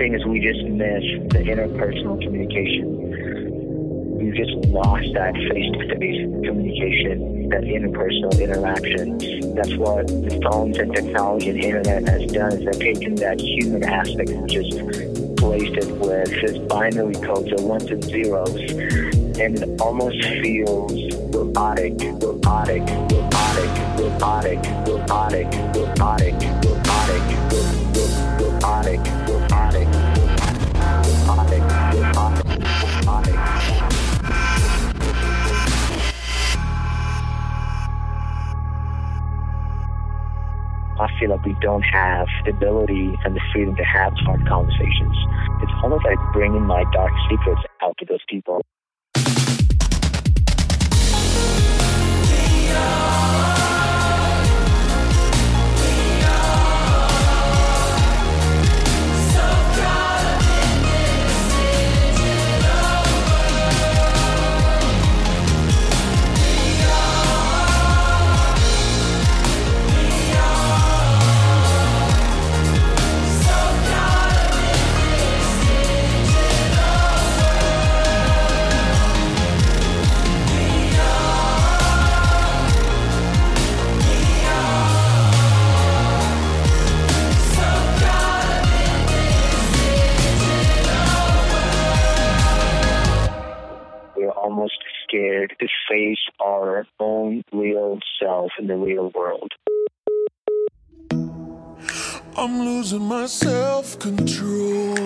thing 0.00 0.14
is 0.14 0.24
we 0.24 0.40
just 0.40 0.64
missed 0.64 1.28
the 1.28 1.44
interpersonal 1.44 2.18
communication. 2.22 4.16
We've 4.16 4.34
just 4.34 4.54
lost 4.72 5.12
that 5.12 5.34
face-to-face 5.34 6.48
communication, 6.48 7.50
that 7.50 7.64
interpersonal 7.64 8.32
interaction. 8.40 9.18
That's 9.54 9.76
what 9.76 10.06
the 10.06 10.40
phones 10.42 10.78
and 10.78 10.94
technology 10.94 11.50
and 11.50 11.62
internet 11.62 12.08
has 12.08 12.32
done 12.32 12.52
is 12.52 12.64
they've 12.64 12.94
taken 12.94 13.14
that 13.16 13.42
human 13.42 13.84
aspect 13.84 14.30
and 14.30 14.48
just 14.48 14.72
placed 15.36 15.76
it 15.76 15.90
with 15.98 16.30
this 16.40 16.56
binary 16.72 17.16
code, 17.16 17.52
so 17.54 17.62
ones 17.66 17.90
and 17.90 18.02
zeros 18.02 18.56
and 19.38 19.58
it 19.58 19.80
almost 19.82 20.16
feels 20.40 21.14
robotic, 21.34 21.92
robotic, 22.22 22.80
robotic, 23.12 23.70
robotic, 24.00 24.60
robotic, 24.88 25.44
robotic, 25.44 25.46
robotic, 25.76 26.34
robotic. 26.64 27.24
robotic. 28.40 29.19
feel 41.20 41.30
like 41.30 41.44
we 41.44 41.56
don't 41.60 41.84
have 41.92 42.26
the 42.44 42.50
ability 42.50 43.18
and 43.24 43.36
the 43.36 43.40
freedom 43.52 43.76
to 43.76 43.84
have 43.84 44.12
hard 44.24 44.44
conversations. 44.48 45.14
It's 45.62 45.72
almost 45.84 46.04
like 46.04 46.18
bringing 46.32 46.66
my 46.66 46.84
dark 46.92 47.12
secrets 47.30 47.60
out 47.82 47.96
to 47.98 48.06
those 48.06 48.24
people 48.28 48.62
yourself 98.20 98.50
in 98.58 98.66
the 98.66 98.76
real 98.76 99.10
world. 99.14 99.52
I'm 102.36 102.60
losing 102.60 103.02
my 103.02 103.26
self 103.26 103.98
control. 103.98 104.96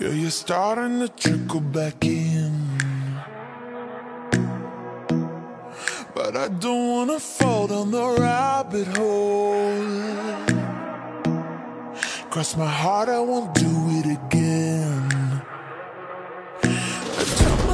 Yeah, 0.00 0.10
you're 0.10 0.30
starting 0.30 1.00
to 1.00 1.08
trickle 1.08 1.60
back 1.60 2.04
in. 2.04 2.52
But 6.14 6.36
I 6.36 6.48
don't 6.48 6.88
wanna 6.88 7.20
fall 7.20 7.66
down 7.66 7.90
the 7.90 8.06
rabbit 8.20 8.86
hole. 8.96 9.84
Cross 12.30 12.56
my 12.56 12.66
heart, 12.66 13.08
I 13.08 13.20
won't 13.20 13.54
do 13.54 13.72
it 13.98 14.06
again 14.06 15.17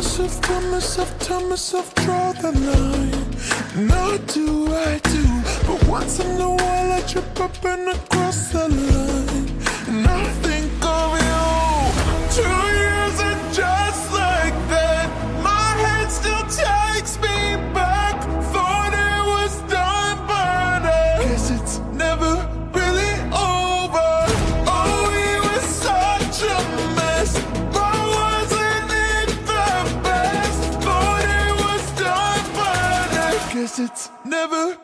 myself, 0.05 0.41
tell 0.43 0.61
myself, 0.61 1.19
tell 1.19 1.41
myself, 1.49 1.95
draw 1.95 2.33
the 2.33 2.53
line. 2.53 3.89
Not 3.89 4.27
do 4.27 4.69
I 4.69 4.99
do, 4.99 5.25
but 5.67 5.89
once 5.89 6.21
in 6.21 6.41
a 6.41 6.51
while 6.51 6.93
I 6.93 7.01
trip 7.09 7.41
up 7.41 7.65
and 7.65 7.89
across 7.89 8.53
the 8.53 8.69
line. 8.69 10.03
Nothing. 10.03 10.54
It's 33.77 34.09
never 34.25 34.79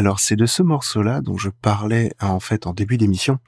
Alors 0.00 0.18
c'est 0.18 0.34
de 0.34 0.46
ce 0.46 0.62
morceau-là 0.62 1.20
dont 1.20 1.36
je 1.36 1.50
parlais 1.50 2.14
hein, 2.20 2.28
en 2.28 2.40
fait 2.40 2.66
en 2.66 2.72
début 2.72 2.96
d'émission, 2.96 3.38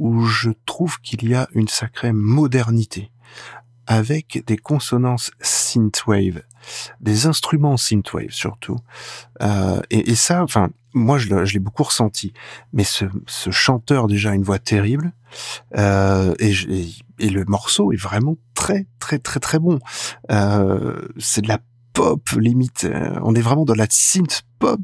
où 0.00 0.24
je 0.24 0.50
trouve 0.66 1.00
qu'il 1.00 1.28
y 1.28 1.32
a 1.32 1.46
une 1.52 1.68
sacrée 1.68 2.10
modernité, 2.10 3.12
avec 3.86 4.42
des 4.48 4.56
consonances 4.56 5.30
synthwave, 5.40 6.42
des 7.00 7.26
instruments 7.26 7.76
synthwave 7.76 8.32
surtout. 8.32 8.78
Euh, 9.42 9.80
et, 9.90 10.16
ça, 10.16 10.42
enfin, 10.42 10.70
moi 10.92 11.18
je, 11.18 11.32
l'ai 11.32 11.60
beaucoup 11.60 11.84
ressenti. 11.84 12.32
Mais 12.72 12.82
ce, 12.82 13.04
chanteur 13.52 14.08
déjà 14.08 14.32
a 14.32 14.34
une 14.34 14.42
voix 14.42 14.58
terrible, 14.58 15.12
euh, 15.76 16.34
et, 16.40 16.52
et, 17.20 17.30
le 17.30 17.44
morceau 17.44 17.92
est 17.92 17.96
vraiment 17.96 18.34
très 18.54 18.88
très 18.98 19.20
très 19.20 19.38
très 19.38 19.60
bon. 19.60 19.78
Euh, 20.32 21.06
c'est 21.16 21.42
de 21.42 21.48
la 21.48 21.60
pop 21.96 22.28
limite. 22.32 22.84
euh, 22.84 23.18
on 23.22 23.34
est 23.34 23.40
vraiment 23.40 23.64
dans 23.64 23.74
la 23.74 23.86
synth 23.88 24.42
pop, 24.58 24.82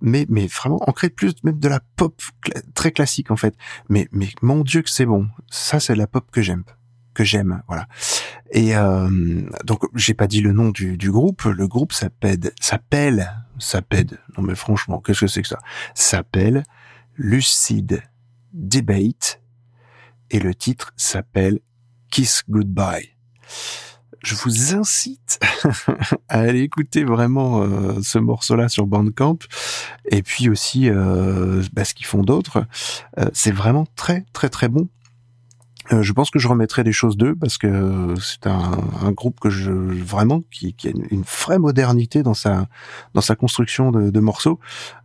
mais 0.00 0.24
mais 0.28 0.46
vraiment 0.46 0.78
ancré 0.88 1.10
plus 1.10 1.34
même 1.42 1.58
de 1.58 1.68
la 1.68 1.80
pop 1.96 2.22
très 2.74 2.92
classique 2.92 3.32
en 3.32 3.36
fait. 3.36 3.56
Mais 3.88 4.08
mais 4.12 4.28
mon 4.40 4.62
Dieu 4.62 4.82
que 4.82 4.90
c'est 4.90 5.04
bon. 5.04 5.26
Ça 5.50 5.80
c'est 5.80 5.96
la 5.96 6.06
pop 6.06 6.30
que 6.30 6.40
j'aime 6.40 6.62
que 7.12 7.24
j'aime, 7.24 7.62
voilà. 7.66 7.88
Et 8.52 8.76
euh, 8.76 9.42
donc 9.64 9.82
j'ai 9.96 10.14
pas 10.14 10.28
dit 10.28 10.40
le 10.40 10.52
nom 10.52 10.70
du, 10.70 10.96
du 10.96 11.10
groupe. 11.10 11.42
Le 11.42 11.66
groupe 11.66 11.92
s'appelle 11.92 12.52
s'appelle 12.60 13.44
s'appelle. 13.58 14.18
Non 14.36 14.44
mais 14.44 14.54
franchement, 14.54 15.00
qu'est-ce 15.00 15.22
que 15.22 15.26
c'est 15.26 15.42
que 15.42 15.48
ça? 15.48 15.58
S'appelle 15.94 16.62
Lucid 17.16 18.00
Debate 18.52 19.42
et 20.30 20.38
le 20.38 20.54
titre 20.54 20.92
s'appelle 20.96 21.58
Kiss 22.12 22.44
Goodbye. 22.48 23.16
Je 24.22 24.34
vous 24.34 24.74
incite 24.74 25.38
à 26.28 26.40
aller 26.40 26.60
écouter 26.60 27.04
vraiment 27.04 27.62
euh, 27.62 28.00
ce 28.02 28.18
morceau-là 28.18 28.68
sur 28.68 28.86
Bandcamp 28.86 29.38
et 30.10 30.22
puis 30.22 30.48
aussi 30.48 30.88
euh, 30.88 31.62
bah, 31.72 31.84
ce 31.84 31.94
qu'ils 31.94 32.06
font 32.06 32.22
d'autres. 32.22 32.66
Euh, 33.18 33.28
c'est 33.32 33.52
vraiment 33.52 33.86
très 33.96 34.24
très 34.32 34.48
très 34.48 34.68
bon. 34.68 34.88
Je 35.90 36.12
pense 36.12 36.30
que 36.30 36.38
je 36.38 36.48
remettrai 36.48 36.84
des 36.84 36.92
choses 36.92 37.16
d'eux 37.16 37.34
parce 37.34 37.56
que 37.56 38.14
c'est 38.20 38.46
un, 38.46 39.10
groupe 39.12 39.40
que 39.40 39.48
je 39.48 39.72
vraiment 39.72 40.42
qui, 40.50 40.76
a 40.84 40.88
une, 40.88 41.22
vraie 41.22 41.58
modernité 41.58 42.22
dans 42.22 42.34
sa 42.34 42.66
dans 43.14 43.22
sa 43.22 43.36
construction 43.36 43.90
de, 43.90 44.10
de 44.10 44.20
morceaux 44.20 44.60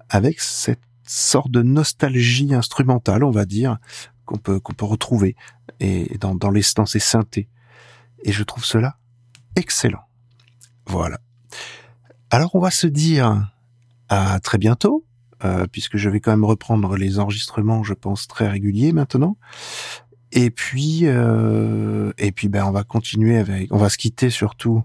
avec 0.10 0.42
cette 0.42 0.82
sorte 1.08 1.50
de 1.52 1.62
nostalgie 1.62 2.54
instrumentale, 2.54 3.24
on 3.24 3.32
va 3.32 3.46
dire, 3.46 3.78
qu'on 4.26 4.38
peut 4.38 4.60
qu'on 4.60 4.74
peut 4.74 4.84
retrouver 4.84 5.38
et 5.80 6.18
dans 6.18 6.36
dans 6.36 6.52
les 6.52 6.64
dans 6.76 6.86
ces 6.86 7.00
synthés. 7.00 7.48
Et 8.26 8.34
je 8.34 8.44
trouve 8.44 8.66
cela 8.66 8.98
excellent. 9.56 10.04
Voilà. 10.86 11.20
Alors 12.30 12.56
on 12.56 12.60
va 12.60 12.72
se 12.72 12.88
dire 12.88 13.52
à 14.10 14.40
très 14.40 14.58
bientôt, 14.58 15.06
euh, 15.44 15.66
puisque 15.72 15.98
je 15.98 16.10
vais 16.10 16.20
quand 16.20 16.32
même 16.32 16.46
reprendre 16.46 16.96
les 16.96 17.20
enregistrements, 17.20 17.84
je 17.84 17.94
pense 17.94 18.28
très 18.28 18.48
réguliers 18.48 18.92
maintenant. 18.92 19.38
Et 20.36 20.50
puis, 20.50 21.02
euh, 21.04 22.12
et 22.18 22.32
puis, 22.32 22.48
ben, 22.48 22.66
on 22.66 22.72
va 22.72 22.84
continuer 22.84 23.38
avec, 23.38 23.72
on 23.72 23.78
va 23.78 23.90
se 23.90 24.00
quitter 24.00 24.32
surtout, 24.32 24.84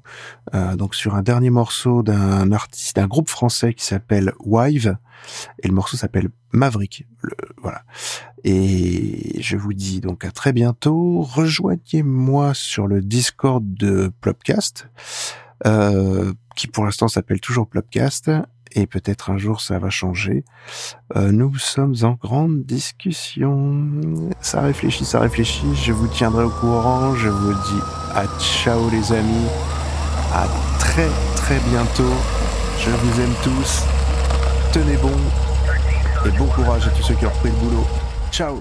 euh, 0.54 0.76
donc 0.76 0.94
sur 0.94 1.14
un 1.14 1.22
dernier 1.22 1.48
morceau 1.48 2.02
d'un 2.02 2.52
artiste, 2.52 2.96
d'un 2.96 3.06
groupe 3.06 3.30
français 3.30 3.72
qui 3.72 3.86
s'appelle 3.86 4.32
Wive, 4.44 4.98
et 5.62 5.68
le 5.68 5.72
morceau 5.72 5.96
s'appelle 5.96 6.28
Maverick. 6.52 7.06
Voilà. 7.62 7.82
Et 8.44 9.40
je 9.40 9.56
vous 9.56 9.72
dis 9.72 10.00
donc 10.00 10.26
à 10.26 10.30
très 10.30 10.52
bientôt. 10.52 11.22
Rejoignez-moi 11.22 12.52
sur 12.52 12.86
le 12.86 13.00
Discord 13.00 13.64
de 13.64 14.12
Plopcast, 14.20 14.90
euh, 15.66 16.34
qui 16.56 16.66
pour 16.66 16.84
l'instant 16.84 17.08
s'appelle 17.08 17.40
toujours 17.40 17.68
Plopcast, 17.68 18.30
et 18.72 18.86
peut-être 18.86 19.30
un 19.30 19.38
jour 19.38 19.60
ça 19.60 19.78
va 19.78 19.90
changer. 19.90 20.44
Euh, 21.16 21.30
nous 21.32 21.56
sommes 21.56 21.94
en 22.02 22.12
grande 22.12 22.64
discussion. 22.64 23.90
Ça 24.40 24.60
réfléchit, 24.60 25.04
ça 25.04 25.20
réfléchit. 25.20 25.74
Je 25.74 25.92
vous 25.92 26.08
tiendrai 26.08 26.44
au 26.44 26.50
courant. 26.50 27.14
Je 27.14 27.28
vous 27.28 27.52
dis 27.52 27.82
à 28.14 28.26
ciao 28.38 28.90
les 28.90 29.12
amis. 29.12 29.46
À 30.34 30.46
très 30.78 31.08
très 31.36 31.58
bientôt. 31.70 32.14
Je 32.78 32.90
vous 32.90 33.20
aime 33.20 33.34
tous. 33.42 33.84
Tenez 34.72 34.96
bon. 34.96 35.12
Et 36.26 36.30
bon 36.36 36.46
courage 36.46 36.86
à 36.86 36.90
tous 36.90 37.02
ceux 37.02 37.14
qui 37.14 37.26
ont 37.26 37.30
repris 37.30 37.50
le 37.50 37.56
boulot. 37.56 37.86
Ciao 38.30 38.60